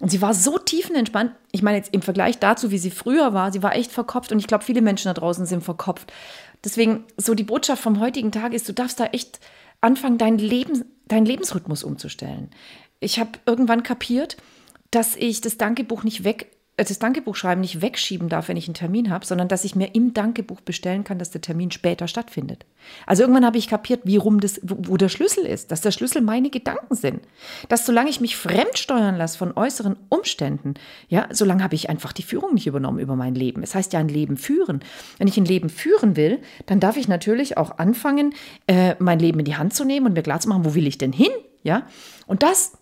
Und 0.01 0.11
sie 0.11 0.21
war 0.21 0.35
so 0.35 0.59
tiefenentspannt. 0.59 1.33
Ich 1.53 1.63
meine 1.63 1.77
jetzt 1.77 1.95
im 1.95 2.03
Vergleich 2.03 2.39
dazu, 2.39 2.71
wie 2.71 2.79
sie 2.79 2.91
früher 2.91 3.33
war, 3.33 3.53
sie 3.53 3.63
war 3.63 3.77
echt 3.77 3.93
verkopft 3.93 4.33
und 4.33 4.39
ich 4.39 4.47
glaube, 4.47 4.65
viele 4.65 4.83
Menschen 4.83 5.09
da 5.09 5.15
draußen 5.15 5.47
sind 5.47 5.63
verkopft. 5.63 6.13
Deswegen, 6.65 7.05
so 7.17 7.35
die 7.35 7.45
Botschaft 7.45 7.83
vom 7.83 8.01
heutigen 8.01 8.33
Tag 8.33 8.55
ist, 8.55 8.69
du 8.69 8.73
darfst 8.73 8.99
da 8.99 9.07
echt 9.07 9.41
anfangen, 9.81 10.19
dein 10.19 10.39
Leben, 10.39 10.85
deinen 11.07 11.27
Lebensrhythmus 11.27 11.85
umzustellen. 11.85 12.51
Ich 13.01 13.19
habe 13.19 13.33
irgendwann 13.47 13.83
kapiert, 13.83 14.37
dass 14.91 15.15
ich 15.17 15.41
das 15.41 15.59
Dankebuch 15.59 16.05
nicht 16.05 16.25
weg, 16.25 16.51
das 16.77 16.99
Dankebuch 16.99 17.37
schreiben 17.37 17.61
nicht 17.61 17.83
wegschieben 17.83 18.29
darf, 18.29 18.49
wenn 18.49 18.57
ich 18.57 18.67
einen 18.67 18.75
Termin 18.75 19.11
habe, 19.11 19.25
sondern 19.25 19.47
dass 19.47 19.65
ich 19.65 19.77
mir 19.77 19.95
im 19.95 20.13
Dankebuch 20.13 20.61
bestellen 20.61 21.05
kann, 21.05 21.21
dass 21.21 21.31
der 21.31 21.41
Termin 21.41 21.71
später 21.71 22.09
stattfindet. 22.09 22.67
Also 23.07 23.23
irgendwann 23.23 23.47
habe 23.47 23.59
ich 23.59 23.69
kapiert, 23.69 24.01
wie 24.05 24.17
rum 24.17 24.41
das, 24.41 24.61
wo 24.63 24.97
der 24.97 25.09
Schlüssel 25.09 25.47
ist, 25.47 25.71
dass 25.71 25.83
der 25.83 25.93
Schlüssel 25.93 26.21
meine 26.21 26.51
Gedanken 26.51 26.97
sind. 26.97 27.21
Dass 27.69 27.87
solange 27.87 28.11
ich 28.11 28.21
mich 28.21 28.37
fremdsteuern 28.37 29.17
lasse 29.17 29.39
von 29.39 29.57
äußeren 29.57 29.97
Umständen, 30.09 30.75
ja, 31.09 31.29
solange 31.31 31.63
habe 31.63 31.77
ich 31.77 31.89
einfach 31.91 32.13
die 32.13 32.25
Führung 32.25 32.55
nicht 32.55 32.67
übernommen 32.67 32.99
über 32.99 33.15
mein 33.15 33.37
Leben. 33.37 33.63
Es 33.63 33.77
heißt 33.77 33.93
ja 33.93 34.01
ein 34.01 34.09
Leben 34.09 34.37
führen. 34.37 34.81
Wenn 35.19 35.29
ich 35.29 35.37
ein 35.37 35.45
Leben 35.45 35.69
führen 35.69 36.17
will, 36.17 36.41
dann 36.67 36.81
darf 36.81 36.97
ich 36.97 37.07
natürlich 37.07 37.57
auch 37.57 37.79
anfangen, 37.79 38.35
äh, 38.67 38.97
mein 38.99 39.21
Leben 39.21 39.39
in 39.39 39.45
die 39.45 39.57
Hand 39.57 39.75
zu 39.75 39.85
nehmen 39.85 40.07
und 40.07 40.15
mir 40.15 40.23
klarzumachen, 40.23 40.65
wo 40.65 40.75
will 40.75 40.89
ich 40.89 40.99
denn 40.99 41.13
hin, 41.13 41.31
ja? 41.63 41.87
Und 42.27 42.43
das 42.43 42.73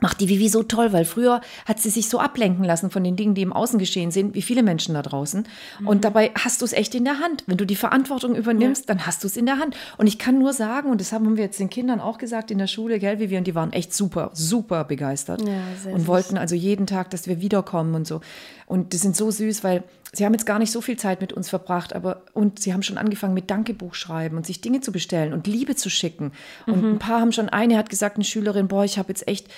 macht 0.00 0.20
die 0.20 0.28
Vivi 0.28 0.48
so 0.48 0.62
toll, 0.62 0.92
weil 0.92 1.04
früher 1.04 1.40
hat 1.66 1.80
sie 1.80 1.90
sich 1.90 2.08
so 2.08 2.18
ablenken 2.18 2.64
lassen 2.64 2.90
von 2.90 3.04
den 3.04 3.16
Dingen, 3.16 3.34
die 3.34 3.42
im 3.42 3.52
Außen 3.52 3.78
geschehen 3.78 4.10
sind, 4.10 4.34
wie 4.34 4.42
viele 4.42 4.62
Menschen 4.62 4.94
da 4.94 5.02
draußen. 5.02 5.46
Und 5.84 6.04
dabei 6.04 6.32
hast 6.38 6.60
du 6.60 6.64
es 6.64 6.72
echt 6.72 6.94
in 6.94 7.04
der 7.04 7.20
Hand. 7.20 7.44
Wenn 7.46 7.56
du 7.56 7.64
die 7.64 7.76
Verantwortung 7.76 8.34
übernimmst, 8.34 8.88
dann 8.88 9.06
hast 9.06 9.22
du 9.22 9.26
es 9.26 9.36
in 9.36 9.46
der 9.46 9.58
Hand. 9.58 9.76
Und 9.96 10.06
ich 10.06 10.18
kann 10.18 10.38
nur 10.38 10.52
sagen, 10.52 10.90
und 10.90 11.00
das 11.00 11.12
haben 11.12 11.36
wir 11.36 11.44
jetzt 11.44 11.60
den 11.60 11.70
Kindern 11.70 12.00
auch 12.00 12.18
gesagt 12.18 12.50
in 12.50 12.58
der 12.58 12.66
Schule, 12.66 12.98
gell, 12.98 13.18
Vivi, 13.18 13.36
und 13.36 13.46
die 13.46 13.54
waren 13.54 13.72
echt 13.72 13.94
super, 13.94 14.30
super 14.34 14.84
begeistert. 14.84 15.40
Ja, 15.42 15.92
und 15.92 16.00
süß. 16.00 16.06
wollten 16.06 16.38
also 16.38 16.54
jeden 16.54 16.86
Tag, 16.86 17.10
dass 17.10 17.26
wir 17.26 17.40
wiederkommen 17.40 17.94
und 17.94 18.06
so. 18.06 18.20
Und 18.66 18.92
die 18.92 18.96
sind 18.96 19.16
so 19.16 19.30
süß, 19.30 19.64
weil 19.64 19.84
Sie 20.16 20.24
haben 20.24 20.32
jetzt 20.32 20.46
gar 20.46 20.60
nicht 20.60 20.70
so 20.70 20.80
viel 20.80 20.96
Zeit 20.96 21.20
mit 21.20 21.32
uns 21.32 21.48
verbracht, 21.48 21.92
aber 21.92 22.22
und 22.34 22.60
Sie 22.60 22.72
haben 22.72 22.82
schon 22.82 22.98
angefangen 22.98 23.34
mit 23.34 23.50
Dankebuch 23.50 23.94
schreiben 23.94 24.36
und 24.36 24.46
sich 24.46 24.60
Dinge 24.60 24.80
zu 24.80 24.92
bestellen 24.92 25.32
und 25.32 25.46
Liebe 25.46 25.74
zu 25.74 25.90
schicken. 25.90 26.32
Und 26.66 26.82
mhm. 26.82 26.90
ein 26.92 26.98
paar 26.98 27.20
haben 27.20 27.32
schon, 27.32 27.48
eine 27.48 27.76
hat 27.76 27.90
gesagt, 27.90 28.16
eine 28.16 28.24
Schülerin, 28.24 28.68
boah, 28.68 28.84
ich 28.84 28.98
habe 28.98 29.08
jetzt 29.08 29.26
echt 29.26 29.48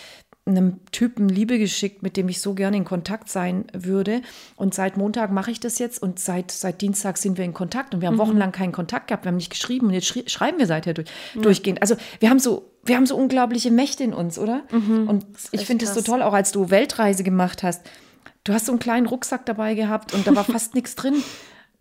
einem 0.46 0.78
Typen 0.92 1.28
Liebe 1.28 1.58
geschickt, 1.58 2.02
mit 2.04 2.16
dem 2.16 2.28
ich 2.28 2.40
so 2.40 2.54
gerne 2.54 2.76
in 2.76 2.84
Kontakt 2.84 3.28
sein 3.28 3.64
würde. 3.72 4.22
Und 4.54 4.74
seit 4.74 4.96
Montag 4.96 5.32
mache 5.32 5.50
ich 5.50 5.58
das 5.58 5.80
jetzt 5.80 6.00
und 6.00 6.20
seit, 6.20 6.52
seit 6.52 6.80
Dienstag 6.80 7.18
sind 7.18 7.36
wir 7.36 7.44
in 7.44 7.52
Kontakt 7.52 7.94
und 7.94 8.00
wir 8.00 8.08
haben 8.08 8.14
mhm. 8.14 8.20
wochenlang 8.20 8.52
keinen 8.52 8.72
Kontakt 8.72 9.08
gehabt, 9.08 9.24
wir 9.24 9.30
haben 9.30 9.36
nicht 9.36 9.50
geschrieben 9.50 9.88
und 9.88 9.94
jetzt 9.94 10.06
schri 10.06 10.24
schreiben 10.28 10.58
wir 10.58 10.66
seither 10.66 10.94
durch, 10.94 11.08
ja. 11.34 11.42
durchgehend. 11.42 11.82
Also 11.82 11.96
wir 12.20 12.30
haben 12.30 12.38
so, 12.38 12.70
wir 12.84 12.96
haben 12.96 13.06
so 13.06 13.16
unglaubliche 13.16 13.72
Mächte 13.72 14.04
in 14.04 14.14
uns, 14.14 14.38
oder? 14.38 14.62
Mhm. 14.70 15.08
Und 15.08 15.26
ich 15.50 15.66
finde 15.66 15.84
es 15.84 15.94
so 15.94 16.00
toll, 16.00 16.22
auch 16.22 16.32
als 16.32 16.52
du 16.52 16.70
Weltreise 16.70 17.24
gemacht 17.24 17.64
hast. 17.64 17.82
Du 18.44 18.52
hast 18.52 18.66
so 18.66 18.72
einen 18.72 18.78
kleinen 18.78 19.06
Rucksack 19.06 19.46
dabei 19.46 19.74
gehabt 19.74 20.14
und 20.14 20.28
da 20.28 20.36
war 20.36 20.44
fast 20.44 20.74
nichts 20.76 20.94
drin. 20.94 21.24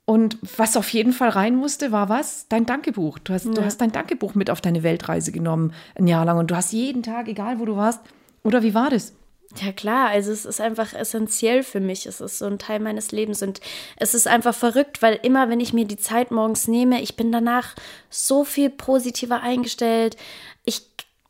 Und 0.06 0.38
was 0.58 0.78
auf 0.78 0.90
jeden 0.90 1.14
Fall 1.14 1.30
rein 1.30 1.56
musste, 1.56 1.92
war 1.92 2.10
was? 2.10 2.48
Dein 2.48 2.66
Dankebuch. 2.66 3.20
Du 3.20 3.34
hast, 3.34 3.46
ja. 3.46 3.54
du 3.54 3.64
hast 3.64 3.82
dein 3.82 3.92
Dankebuch 3.92 4.34
mit 4.36 4.50
auf 4.50 4.62
deine 4.62 4.82
Weltreise 4.84 5.32
genommen, 5.32 5.74
ein 5.96 6.08
Jahr 6.08 6.26
lang. 6.26 6.38
Und 6.38 6.50
du 6.50 6.56
hast 6.56 6.74
jeden 6.74 7.04
Tag, 7.04 7.28
egal 7.28 7.60
wo 7.60 7.66
du 7.66 7.76
warst, 7.76 8.02
oder 8.46 8.64
wie 8.64 8.76
war 8.76 8.92
das? 8.92 9.14
Ja 9.62 9.72
klar, 9.72 10.10
also 10.10 10.32
es 10.32 10.46
ist 10.46 10.62
einfach 10.62 10.94
essentiell 10.94 11.64
für 11.64 11.80
mich. 11.80 12.06
Es 12.06 12.22
ist 12.22 12.38
so 12.38 12.46
ein 12.46 12.60
Teil 12.60 12.80
meines 12.80 13.12
Lebens 13.12 13.42
und 13.42 13.60
es 13.98 14.14
ist 14.14 14.28
einfach 14.28 14.54
verrückt, 14.54 15.02
weil 15.02 15.20
immer, 15.24 15.50
wenn 15.50 15.60
ich 15.60 15.74
mir 15.74 15.86
die 15.86 15.98
Zeit 15.98 16.30
morgens 16.32 16.68
nehme, 16.68 17.02
ich 17.02 17.16
bin 17.16 17.32
danach 17.32 17.74
so 18.10 18.44
viel 18.44 18.70
positiver 18.70 19.42
eingestellt. 19.42 20.18
Ich 20.64 20.84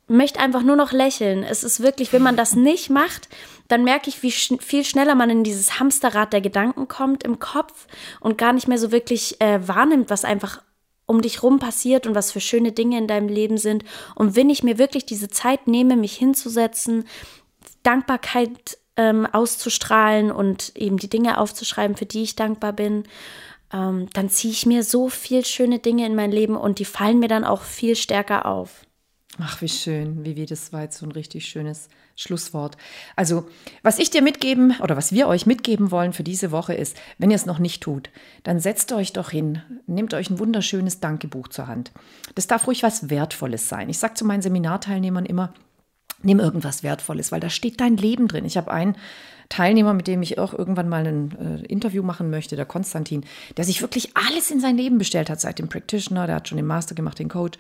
möchte 0.08 0.40
einfach 0.40 0.62
nur 0.62 0.76
noch 0.76 0.92
lächeln. 0.92 1.44
Es 1.44 1.64
ist 1.64 1.82
wirklich, 1.82 2.14
wenn 2.14 2.22
man 2.22 2.36
das 2.36 2.56
nicht 2.56 2.90
macht, 2.90 3.30
dann 3.68 3.84
merke 3.84 4.10
ich, 4.10 4.22
wie 4.22 4.32
sch 4.32 4.54
viel 4.60 4.84
schneller 4.84 5.16
man 5.16 5.30
in 5.30 5.44
dieses 5.44 5.80
Hamsterrad 5.80 6.34
der 6.34 6.42
Gedanken 6.42 6.88
kommt 6.88 7.24
im 7.24 7.40
Kopf 7.40 7.88
und 8.20 8.38
gar 8.38 8.54
nicht 8.54 8.68
mehr 8.68 8.78
so 8.78 8.92
wirklich 8.92 9.40
äh, 9.40 9.68
wahrnimmt, 9.68 10.10
was 10.10 10.26
einfach 10.26 10.62
um 11.06 11.22
dich 11.22 11.44
rum 11.44 11.60
passiert 11.60 12.08
und 12.08 12.16
was 12.16 12.32
für 12.32 12.40
schöne 12.40 12.72
Dinge 12.72 12.98
in 12.98 13.08
deinem 13.08 13.28
Leben 13.28 13.58
sind. 13.58 13.84
Und 14.16 14.36
wenn 14.36 14.50
ich 14.50 14.64
mir 14.64 14.78
wirklich 14.78 15.06
diese 15.06 15.28
Zeit 15.28 15.68
nehme, 15.68 15.96
mich 15.96 16.16
hinzusetzen, 16.16 17.06
Dankbarkeit 17.84 18.78
ähm, 18.98 19.26
auszustrahlen 19.26 20.32
und 20.32 20.76
eben 20.76 20.98
die 20.98 21.10
Dinge 21.10 21.38
aufzuschreiben, 21.40 21.96
für 21.96 22.06
die 22.06 22.24
ich 22.24 22.36
dankbar 22.36 22.74
bin, 22.74 23.04
ähm, 23.72 24.08
dann 24.14 24.30
ziehe 24.30 24.54
ich 24.54 24.66
mir 24.66 24.84
so 24.84 25.10
viel 25.10 25.46
schöne 25.46 25.80
Dinge 25.80 26.06
in 26.06 26.16
mein 26.16 26.32
Leben 26.32 26.56
und 26.56 26.80
die 26.80 26.86
fallen 26.86 27.20
mir 27.20 27.28
dann 27.28 27.44
auch 27.44 27.62
viel 27.62 27.96
stärker 27.96 28.46
auf. 28.46 28.86
Ach, 29.40 29.62
wie 29.62 29.70
schön, 29.70 30.24
wie 30.24 30.46
das 30.46 30.72
war 30.72 30.84
jetzt 30.84 31.00
so 31.00 31.06
ein 31.06 31.12
richtig 31.12 31.46
schönes 31.46 31.90
Schlusswort. 32.16 32.78
Also, 33.16 33.48
was 33.84 34.00
ich 34.00 34.10
dir 34.10 34.22
mitgeben 34.22 34.76
oder 34.82 34.96
was 34.96 35.12
wir 35.12 35.28
euch 35.28 35.46
mitgeben 35.46 35.92
wollen 35.92 36.14
für 36.14 36.24
diese 36.24 36.52
Woche 36.52 36.74
ist, 36.74 36.98
wenn 37.18 37.30
ihr 37.30 37.36
es 37.36 37.46
noch 37.46 37.60
nicht 37.60 37.84
tut, 37.84 38.10
dann 38.44 38.60
setzt 38.60 38.92
euch 38.94 39.12
doch 39.12 39.32
hin, 39.32 39.62
nehmt 39.86 40.14
euch 40.14 40.30
ein 40.30 40.40
wunderschönes 40.40 41.02
Dankebuch 41.02 41.50
zur 41.50 41.68
Hand. 41.68 41.92
Das 42.36 42.48
darf 42.48 42.68
ruhig 42.68 42.84
was 42.84 43.10
Wertvolles 43.10 43.68
sein. 43.68 43.90
Ich 43.90 44.00
sage 44.00 44.14
zu 44.14 44.26
meinen 44.26 44.42
Seminarteilnehmern 44.42 45.26
immer, 45.26 45.54
nimm 46.22 46.40
irgendwas 46.40 46.84
Wertvolles, 46.84 47.32
weil 47.32 47.42
da 47.42 47.50
steht 47.50 47.82
dein 47.82 47.98
Leben 47.98 48.28
drin. 48.28 48.46
Ich 48.46 48.58
habe 48.58 48.72
einen 48.72 48.96
Teilnehmer, 49.50 49.94
mit 49.94 50.08
dem 50.08 50.22
ich 50.22 50.40
auch 50.40 50.54
irgendwann 50.54 50.90
mal 50.90 51.06
ein 51.06 51.38
äh, 51.38 51.66
Interview 51.68 52.02
machen 52.02 52.30
möchte, 52.30 52.56
der 52.56 52.66
Konstantin, 52.66 53.26
der 53.58 53.66
sich 53.66 53.82
wirklich 53.82 54.16
alles 54.16 54.50
in 54.50 54.60
sein 54.60 54.78
Leben 54.78 54.98
bestellt 54.98 55.30
hat, 55.30 55.40
seit 55.40 55.60
dem 55.60 55.70
Practitioner, 55.70 56.26
der 56.26 56.38
hat 56.38 56.48
schon 56.48 56.58
den 56.58 56.66
Master 56.66 56.96
gemacht, 56.96 57.20
den 57.20 57.30
Coach, 57.30 57.60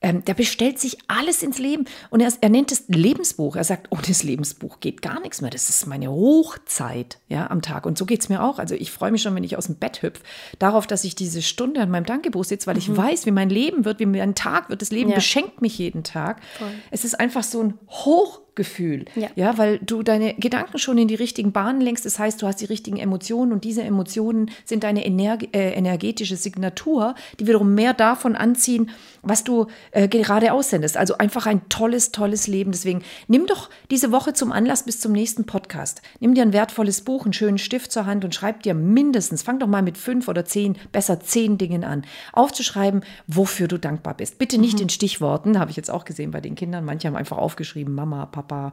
ähm, 0.00 0.24
der 0.24 0.34
bestellt 0.34 0.78
sich 0.78 0.96
alles 1.08 1.42
ins 1.42 1.58
Leben 1.58 1.86
und 2.10 2.20
er, 2.20 2.32
er 2.40 2.48
nennt 2.48 2.70
es 2.70 2.84
Lebensbuch. 2.86 3.56
Er 3.56 3.64
sagt, 3.64 3.90
ohne 3.90 4.02
das 4.06 4.22
Lebensbuch 4.22 4.78
geht 4.78 5.02
gar 5.02 5.20
nichts 5.20 5.40
mehr. 5.40 5.50
Das 5.50 5.68
ist 5.68 5.86
meine 5.86 6.10
Hochzeit 6.10 7.18
ja, 7.28 7.50
am 7.50 7.62
Tag. 7.62 7.84
Und 7.84 7.98
so 7.98 8.06
geht 8.06 8.20
es 8.20 8.28
mir 8.28 8.42
auch. 8.42 8.60
Also 8.60 8.76
ich 8.76 8.92
freue 8.92 9.10
mich 9.10 9.22
schon, 9.22 9.34
wenn 9.34 9.42
ich 9.42 9.56
aus 9.56 9.66
dem 9.66 9.74
Bett 9.74 10.02
hüpfe, 10.02 10.22
darauf, 10.60 10.86
dass 10.86 11.02
ich 11.02 11.16
diese 11.16 11.42
Stunde 11.42 11.80
an 11.80 11.90
meinem 11.90 12.06
Dankebuch 12.06 12.44
sitze, 12.44 12.68
weil 12.68 12.74
mhm. 12.74 12.80
ich 12.80 12.96
weiß, 12.96 13.26
wie 13.26 13.32
mein 13.32 13.50
Leben 13.50 13.84
wird, 13.84 13.98
wie 13.98 14.06
mein 14.06 14.36
Tag 14.36 14.68
wird. 14.70 14.82
Das 14.82 14.90
Leben 14.90 15.10
ja. 15.10 15.16
beschenkt 15.16 15.62
mich 15.62 15.76
jeden 15.78 16.04
Tag. 16.04 16.40
Voll. 16.58 16.70
Es 16.92 17.04
ist 17.04 17.18
einfach 17.18 17.42
so 17.42 17.62
ein 17.62 17.74
Hoch 17.88 18.40
Gefühl. 18.58 19.04
Ja. 19.14 19.28
ja, 19.36 19.56
weil 19.56 19.78
du 19.78 20.02
deine 20.02 20.34
Gedanken 20.34 20.78
schon 20.78 20.98
in 20.98 21.06
die 21.06 21.14
richtigen 21.14 21.52
Bahnen 21.52 21.80
lenkst. 21.80 22.04
Das 22.04 22.18
heißt, 22.18 22.42
du 22.42 22.46
hast 22.48 22.60
die 22.60 22.64
richtigen 22.64 22.96
Emotionen 22.96 23.52
und 23.52 23.62
diese 23.62 23.82
Emotionen 23.82 24.50
sind 24.64 24.82
deine 24.82 25.06
Ener 25.06 25.38
äh, 25.54 25.74
energetische 25.74 26.34
Signatur, 26.36 27.14
die 27.38 27.46
wiederum 27.46 27.76
mehr 27.76 27.94
davon 27.94 28.34
anziehen, 28.34 28.90
was 29.22 29.44
du 29.44 29.68
äh, 29.92 30.08
gerade 30.08 30.52
aussendest. 30.52 30.96
Also 30.96 31.18
einfach 31.18 31.46
ein 31.46 31.68
tolles, 31.68 32.10
tolles 32.10 32.48
Leben. 32.48 32.72
Deswegen 32.72 33.02
nimm 33.28 33.46
doch 33.46 33.70
diese 33.92 34.10
Woche 34.10 34.32
zum 34.32 34.50
Anlass 34.50 34.82
bis 34.82 34.98
zum 34.98 35.12
nächsten 35.12 35.44
Podcast. 35.44 36.02
Nimm 36.18 36.34
dir 36.34 36.42
ein 36.42 36.52
wertvolles 36.52 37.02
Buch, 37.02 37.24
einen 37.24 37.32
schönen 37.34 37.58
Stift 37.58 37.92
zur 37.92 38.06
Hand 38.06 38.24
und 38.24 38.34
schreib 38.34 38.64
dir 38.64 38.74
mindestens, 38.74 39.44
fang 39.44 39.60
doch 39.60 39.68
mal 39.68 39.82
mit 39.82 39.96
fünf 39.96 40.26
oder 40.26 40.44
zehn, 40.44 40.76
besser 40.90 41.20
zehn 41.20 41.58
Dingen 41.58 41.84
an, 41.84 42.04
aufzuschreiben, 42.32 43.04
wofür 43.28 43.68
du 43.68 43.78
dankbar 43.78 44.14
bist. 44.14 44.38
Bitte 44.38 44.58
nicht 44.58 44.78
mhm. 44.78 44.82
in 44.82 44.88
Stichworten, 44.88 45.60
habe 45.60 45.70
ich 45.70 45.76
jetzt 45.76 45.92
auch 45.92 46.04
gesehen 46.04 46.32
bei 46.32 46.40
den 46.40 46.56
Kindern. 46.56 46.84
Manche 46.84 47.06
haben 47.06 47.14
einfach 47.14 47.38
aufgeschrieben, 47.38 47.94
Mama, 47.94 48.26
Papa. 48.26 48.47
Papa, 48.48 48.72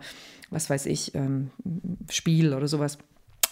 was 0.50 0.70
weiß 0.70 0.86
ich, 0.88 1.14
ähm, 1.16 1.52
Spiel 2.10 2.54
oder 2.54 2.68
sowas 2.68 2.98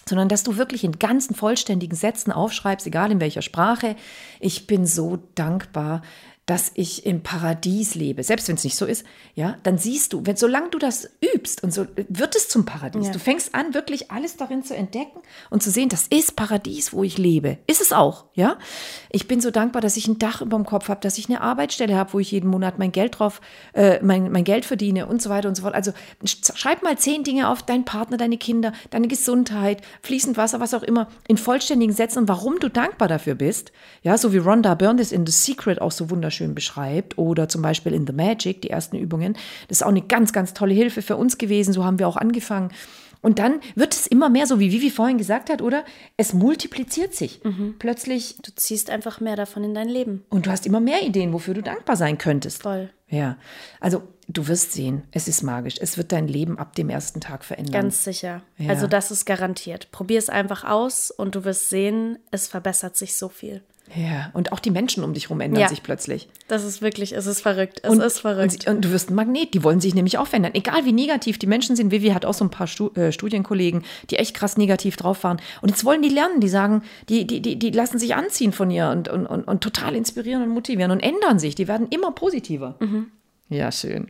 sondern 0.05 0.27
dass 0.27 0.43
du 0.43 0.57
wirklich 0.57 0.83
in 0.83 0.99
ganzen 0.99 1.33
vollständigen 1.33 1.95
Sätzen 1.95 2.33
aufschreibst, 2.33 2.86
egal 2.86 3.09
in 3.09 3.21
welcher 3.21 3.41
Sprache. 3.41 3.95
Ich 4.41 4.67
bin 4.67 4.86
so 4.86 5.17
dankbar, 5.36 6.01
dass 6.45 6.71
ich 6.75 7.06
im 7.06 7.23
Paradies 7.23 7.95
lebe, 7.95 8.21
selbst 8.21 8.49
wenn 8.49 8.56
es 8.56 8.65
nicht 8.65 8.75
so 8.75 8.86
ist, 8.86 9.06
ja, 9.34 9.56
dann 9.63 9.77
siehst 9.77 10.12
du, 10.12 10.25
wenn 10.25 10.36
solange 10.36 10.69
du 10.71 10.77
das 10.77 11.10
übst 11.34 11.63
und 11.63 11.73
so 11.73 11.88
wird 11.95 12.36
es 12.36 12.49
zum 12.49 12.65
Paradies. 12.65 13.08
Ja. 13.08 13.13
Du 13.13 13.19
fängst 13.19 13.56
an, 13.56 13.73
wirklich 13.73 14.12
alles 14.12 14.36
darin 14.36 14.62
zu 14.62 14.75
entdecken 14.75 15.21
und 15.49 15.63
zu 15.63 15.71
sehen, 15.71 15.88
das 15.88 16.08
ist 16.08 16.36
Paradies, 16.36 16.91
wo 16.91 17.03
ich 17.03 17.17
lebe. 17.17 17.60
Ist 17.65 17.79
es 17.79 17.93
auch, 17.93 18.25
ja? 18.34 18.58
Ich 19.10 19.29
bin 19.29 19.39
so 19.39 19.51
dankbar, 19.51 19.82
dass 19.82 19.95
ich 19.95 20.08
ein 20.10 20.19
Dach 20.19 20.41
über 20.41 20.58
dem 20.58 20.65
Kopf 20.65 20.89
habe, 20.89 20.99
dass 20.99 21.17
ich 21.17 21.29
eine 21.29 21.39
Arbeitsstelle 21.39 21.95
habe, 21.95 22.12
wo 22.12 22.19
ich 22.19 22.32
jeden 22.32 22.49
Monat 22.49 22.77
mein 22.77 22.91
Geld 22.91 23.19
drauf, 23.19 23.39
äh, 23.71 24.03
mein, 24.03 24.29
mein 24.29 24.43
Geld 24.43 24.65
verdiene 24.65 25.08
und 25.08 25.21
so 25.21 25.29
weiter 25.29 25.47
und 25.47 25.56
so 25.56 25.62
fort. 25.62 25.75
Also 25.75 25.93
schreib 26.25 26.84
mal 26.84 26.97
zehn 26.97 27.23
Dinge 27.23 27.47
auf, 27.47 27.63
dein 27.63 27.86
Partner, 27.86 28.17
deine 28.17 28.38
Kinder, 28.38 28.73
deine 28.89 29.08
Gesundheit, 29.08 29.82
fließend 30.01 30.36
Wasser, 30.36 30.60
was 30.60 30.73
auch 30.73 30.84
immer, 30.84 31.08
in 31.25 31.38
vollständigen 31.38 31.93
Sätzen 31.93 32.19
und 32.19 32.27
warum 32.27 32.60
du 32.60 32.69
dankbar 32.69 33.08
dafür 33.08 33.36
bist. 33.36 33.71
Ja, 34.01 34.17
so 34.17 34.34
wie 34.34 34.39
Rhonda 34.39 34.75
Byrne 34.75 34.99
das 34.99 35.13
in 35.13 35.25
The 35.25 35.32
Secret 35.32 35.82
auch 35.82 35.91
so 35.91 36.10
wunderschön 36.10 36.32
wunderschön 36.33 36.55
beschreibt 36.55 37.17
oder 37.17 37.47
zum 37.47 37.61
Beispiel 37.61 37.93
in 37.93 38.07
The 38.07 38.13
Magic, 38.13 38.61
die 38.61 38.69
ersten 38.69 38.97
Übungen. 38.97 39.33
Das 39.67 39.77
ist 39.79 39.83
auch 39.83 39.89
eine 39.89 40.01
ganz, 40.01 40.33
ganz 40.33 40.53
tolle 40.53 40.73
Hilfe 40.73 41.01
für 41.01 41.15
uns 41.15 41.37
gewesen. 41.37 41.73
So 41.73 41.83
haben 41.85 41.99
wir 41.99 42.07
auch 42.07 42.17
angefangen. 42.17 42.71
Und 43.21 43.39
dann 43.39 43.61
wird 43.75 43.93
es 43.93 44.05
immer 44.05 44.27
mehr 44.29 44.47
so, 44.47 44.59
wie 44.59 44.73
Vivi 44.73 44.89
vorhin 44.89 45.17
gesagt 45.17 45.49
hat, 45.49 45.61
oder? 45.61 45.85
Es 46.17 46.33
multipliziert 46.33 47.15
sich. 47.15 47.41
Mhm. 47.43 47.75
Plötzlich. 47.79 48.35
Du 48.41 48.51
ziehst 48.53 48.89
einfach 48.89 49.21
mehr 49.21 49.37
davon 49.37 49.63
in 49.63 49.73
dein 49.73 49.87
Leben. 49.87 50.25
Und 50.29 50.45
du 50.45 50.51
hast 50.51 50.65
immer 50.65 50.81
mehr 50.81 51.03
Ideen, 51.03 51.31
wofür 51.31 51.53
du 51.53 51.61
dankbar 51.61 51.95
sein 51.95 52.17
könntest. 52.17 52.63
Voll. 52.63 52.89
Ja. 53.07 53.37
Also, 53.79 54.03
du 54.27 54.47
wirst 54.49 54.73
sehen, 54.73 55.03
es 55.11 55.29
ist 55.29 55.41
magisch. 55.41 55.75
Es 55.79 55.97
wird 55.97 56.11
dein 56.11 56.27
Leben 56.27 56.59
ab 56.59 56.75
dem 56.75 56.89
ersten 56.89 57.21
Tag 57.21 57.45
verändern. 57.45 57.71
Ganz 57.71 58.03
sicher. 58.03 58.41
Ja. 58.57 58.71
Also, 58.71 58.87
das 58.87 59.09
ist 59.09 59.23
garantiert. 59.23 59.89
Probier 59.93 60.19
es 60.19 60.27
einfach 60.27 60.65
aus 60.65 61.09
und 61.09 61.35
du 61.35 61.45
wirst 61.45 61.69
sehen, 61.69 62.19
es 62.31 62.49
verbessert 62.49 62.97
sich 62.97 63.15
so 63.15 63.29
viel. 63.29 63.61
Ja, 63.95 64.32
und 64.34 64.51
auch 64.51 64.60
die 64.60 64.71
Menschen 64.71 65.03
um 65.03 65.13
dich 65.13 65.25
herum 65.25 65.41
ändern 65.41 65.62
ja, 65.62 65.69
sich 65.69 65.84
plötzlich. 65.84 66.27
Das 66.47 66.63
ist 66.63 66.82
wirklich, 66.82 67.13
es 67.13 67.27
ist 67.27 67.41
verrückt. 67.41 67.82
Es 67.84 67.91
und, 67.91 68.01
ist 68.01 68.19
verrückt. 68.19 68.67
Und, 68.67 68.75
und, 68.75 68.86
du 68.86 68.91
wirst 68.91 69.10
ein 69.10 69.15
Magnet, 69.15 69.53
die 69.53 69.63
wollen 69.63 69.79
sich 69.79 69.93
nämlich 69.93 70.17
auch 70.17 70.27
verändern. 70.27 70.53
Egal 70.56 70.86
wie 70.86 70.93
negativ 70.93 71.38
die 71.38 71.47
Menschen 71.47 71.75
sind. 71.75 71.91
Vivi 71.91 72.10
hat 72.10 72.25
auch 72.25 72.34
so 72.34 72.43
ein 72.43 72.49
paar 72.49 72.67
Stu 72.67 72.89
äh, 72.95 73.12
Studienkollegen, 73.12 73.84
die 74.10 74.17
echt 74.17 74.36
krass 74.36 74.58
negativ 74.58 74.95
drauf 74.95 75.23
waren. 75.23 75.39
Und 75.62 75.69
jetzt 75.69 75.86
wollen 75.86 76.01
die 76.01 76.10
lernen, 76.10 76.39
die 76.39 76.49
sagen, 76.49 76.82
die, 77.10 77.27
die, 77.27 77.41
die, 77.41 77.60
die 77.60 77.69
lassen 77.71 77.99
sich 77.99 78.15
anziehen 78.15 78.51
von 78.51 78.71
ihr 78.71 78.89
und, 78.89 79.10
und, 79.10 79.27
und, 79.27 79.43
und 79.43 79.62
total 79.62 79.95
inspirieren 79.95 80.43
und 80.43 80.49
motivieren 80.49 80.91
und 80.91 80.99
ändern 80.99 81.39
sich. 81.39 81.56
Die 81.56 81.67
werden 81.67 81.88
immer 81.89 82.12
positiver. 82.12 82.75
Mhm. 82.79 83.12
Ja, 83.53 83.71
schön. 83.71 84.07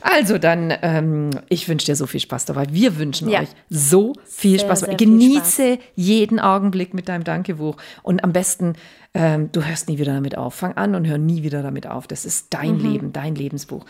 Also 0.00 0.38
dann, 0.38 0.72
ähm, 0.82 1.30
ich 1.48 1.68
wünsche 1.68 1.86
dir 1.86 1.96
so 1.96 2.06
viel 2.06 2.20
Spaß 2.20 2.46
dabei. 2.46 2.66
Wir 2.70 2.98
wünschen 2.98 3.28
ja. 3.28 3.40
euch 3.40 3.48
so 3.68 4.14
viel 4.24 4.58
sehr, 4.58 4.66
Spaß. 4.66 4.80
Sehr 4.80 4.94
Genieße 4.94 5.62
viel 5.62 5.74
Spaß. 5.74 5.84
jeden 5.94 6.40
Augenblick 6.40 6.94
mit 6.94 7.08
deinem 7.08 7.24
Dankebuch 7.24 7.76
und 8.02 8.24
am 8.24 8.32
besten, 8.32 8.74
ähm, 9.14 9.50
du 9.52 9.62
hörst 9.62 9.88
nie 9.88 9.98
wieder 9.98 10.14
damit 10.14 10.38
auf. 10.38 10.54
Fang 10.54 10.74
an 10.76 10.94
und 10.94 11.06
hör 11.06 11.18
nie 11.18 11.42
wieder 11.42 11.62
damit 11.62 11.86
auf. 11.86 12.06
Das 12.06 12.24
ist 12.24 12.48
dein 12.50 12.78
mhm. 12.78 12.92
Leben, 12.92 13.12
dein 13.12 13.34
Lebensbuch. 13.34 13.84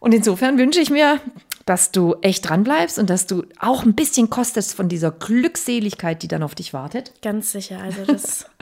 Und 0.00 0.14
insofern 0.14 0.58
wünsche 0.58 0.80
ich 0.80 0.90
mir, 0.90 1.20
dass 1.66 1.90
du 1.90 2.14
echt 2.22 2.48
dran 2.48 2.64
bleibst 2.64 2.98
und 2.98 3.10
dass 3.10 3.26
du 3.26 3.44
auch 3.58 3.84
ein 3.84 3.94
bisschen 3.94 4.30
kostest 4.30 4.74
von 4.74 4.88
dieser 4.88 5.10
Glückseligkeit, 5.10 6.22
die 6.22 6.28
dann 6.28 6.42
auf 6.42 6.54
dich 6.54 6.72
wartet. 6.72 7.12
Ganz 7.20 7.52
sicher. 7.52 7.80
Also 7.82 8.04
das 8.06 8.46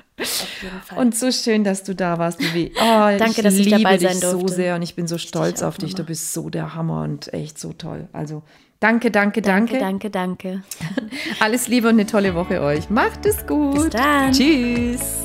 Und 0.97 1.15
so 1.15 1.31
schön, 1.31 1.63
dass 1.63 1.83
du 1.83 1.95
da 1.95 2.19
warst, 2.19 2.41
Vivi. 2.41 2.73
Oh, 2.77 2.81
Danke, 2.81 3.33
ich 3.37 3.43
dass 3.43 3.55
ich 3.55 3.69
dabei 3.69 3.99
sein 3.99 4.19
durfte. 4.21 4.31
so 4.31 4.49
sehr 4.49 4.75
und 4.77 4.83
ich 4.83 4.95
bin 4.95 5.07
so 5.07 5.19
stolz 5.19 5.63
auf 5.63 5.77
dich. 5.77 5.95
Du 5.95 6.05
bist 6.05 6.33
so 6.33 6.49
der 6.49 6.75
Hammer 6.75 7.03
und 7.03 7.33
echt 7.35 7.59
so 7.59 7.73
toll. 7.75 8.09
Also 8.13 8.43
danke, 8.81 9.11
danke, 9.11 9.43
danke. 9.43 9.79
Danke, 9.79 10.11
danke, 10.11 10.61
danke. 10.61 10.63
Alles 11.41 11.69
Liebe 11.69 11.89
und 11.89 11.95
eine 11.95 12.07
tolle 12.07 12.35
Woche 12.35 12.63
euch. 12.63 12.89
Macht 12.89 13.27
es 13.27 13.47
gut. 13.47 13.75
Bis 13.75 13.91
dann. 13.91 14.33
Tschüss. 14.33 15.25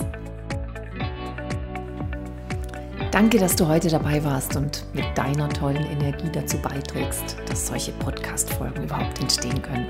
Danke, 3.12 3.40
dass 3.40 3.58
du 3.58 3.68
heute 3.68 3.90
dabei 3.90 4.24
warst 4.24 4.56
und 4.56 4.86
mit 4.94 5.06
deiner 5.16 5.50
tollen 5.50 5.86
Energie 5.86 6.30
dazu 6.32 6.58
beiträgst, 6.58 7.36
dass 7.46 7.68
solche 7.68 7.92
Podcast-Folgen 7.94 8.84
überhaupt 8.84 9.20
entstehen 9.20 9.62
können. 9.62 9.88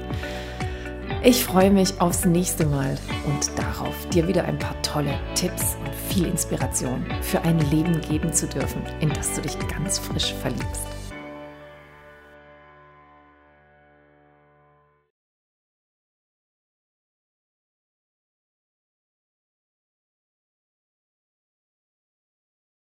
Ich 1.23 1.43
freue 1.43 1.69
mich 1.69 2.01
aufs 2.01 2.25
nächste 2.25 2.65
Mal 2.65 2.97
und 3.27 3.51
darauf, 3.55 4.07
dir 4.07 4.27
wieder 4.27 4.43
ein 4.45 4.57
paar 4.57 4.81
tolle 4.81 5.19
Tipps 5.35 5.75
und 5.85 5.93
viel 5.93 6.25
Inspiration 6.25 7.05
für 7.21 7.43
ein 7.43 7.59
Leben 7.69 8.01
geben 8.01 8.33
zu 8.33 8.47
dürfen, 8.47 8.81
in 9.01 9.09
das 9.09 9.35
du 9.35 9.41
dich 9.41 9.55
ganz 9.67 9.99
frisch 9.99 10.33
verliebst. 10.33 11.00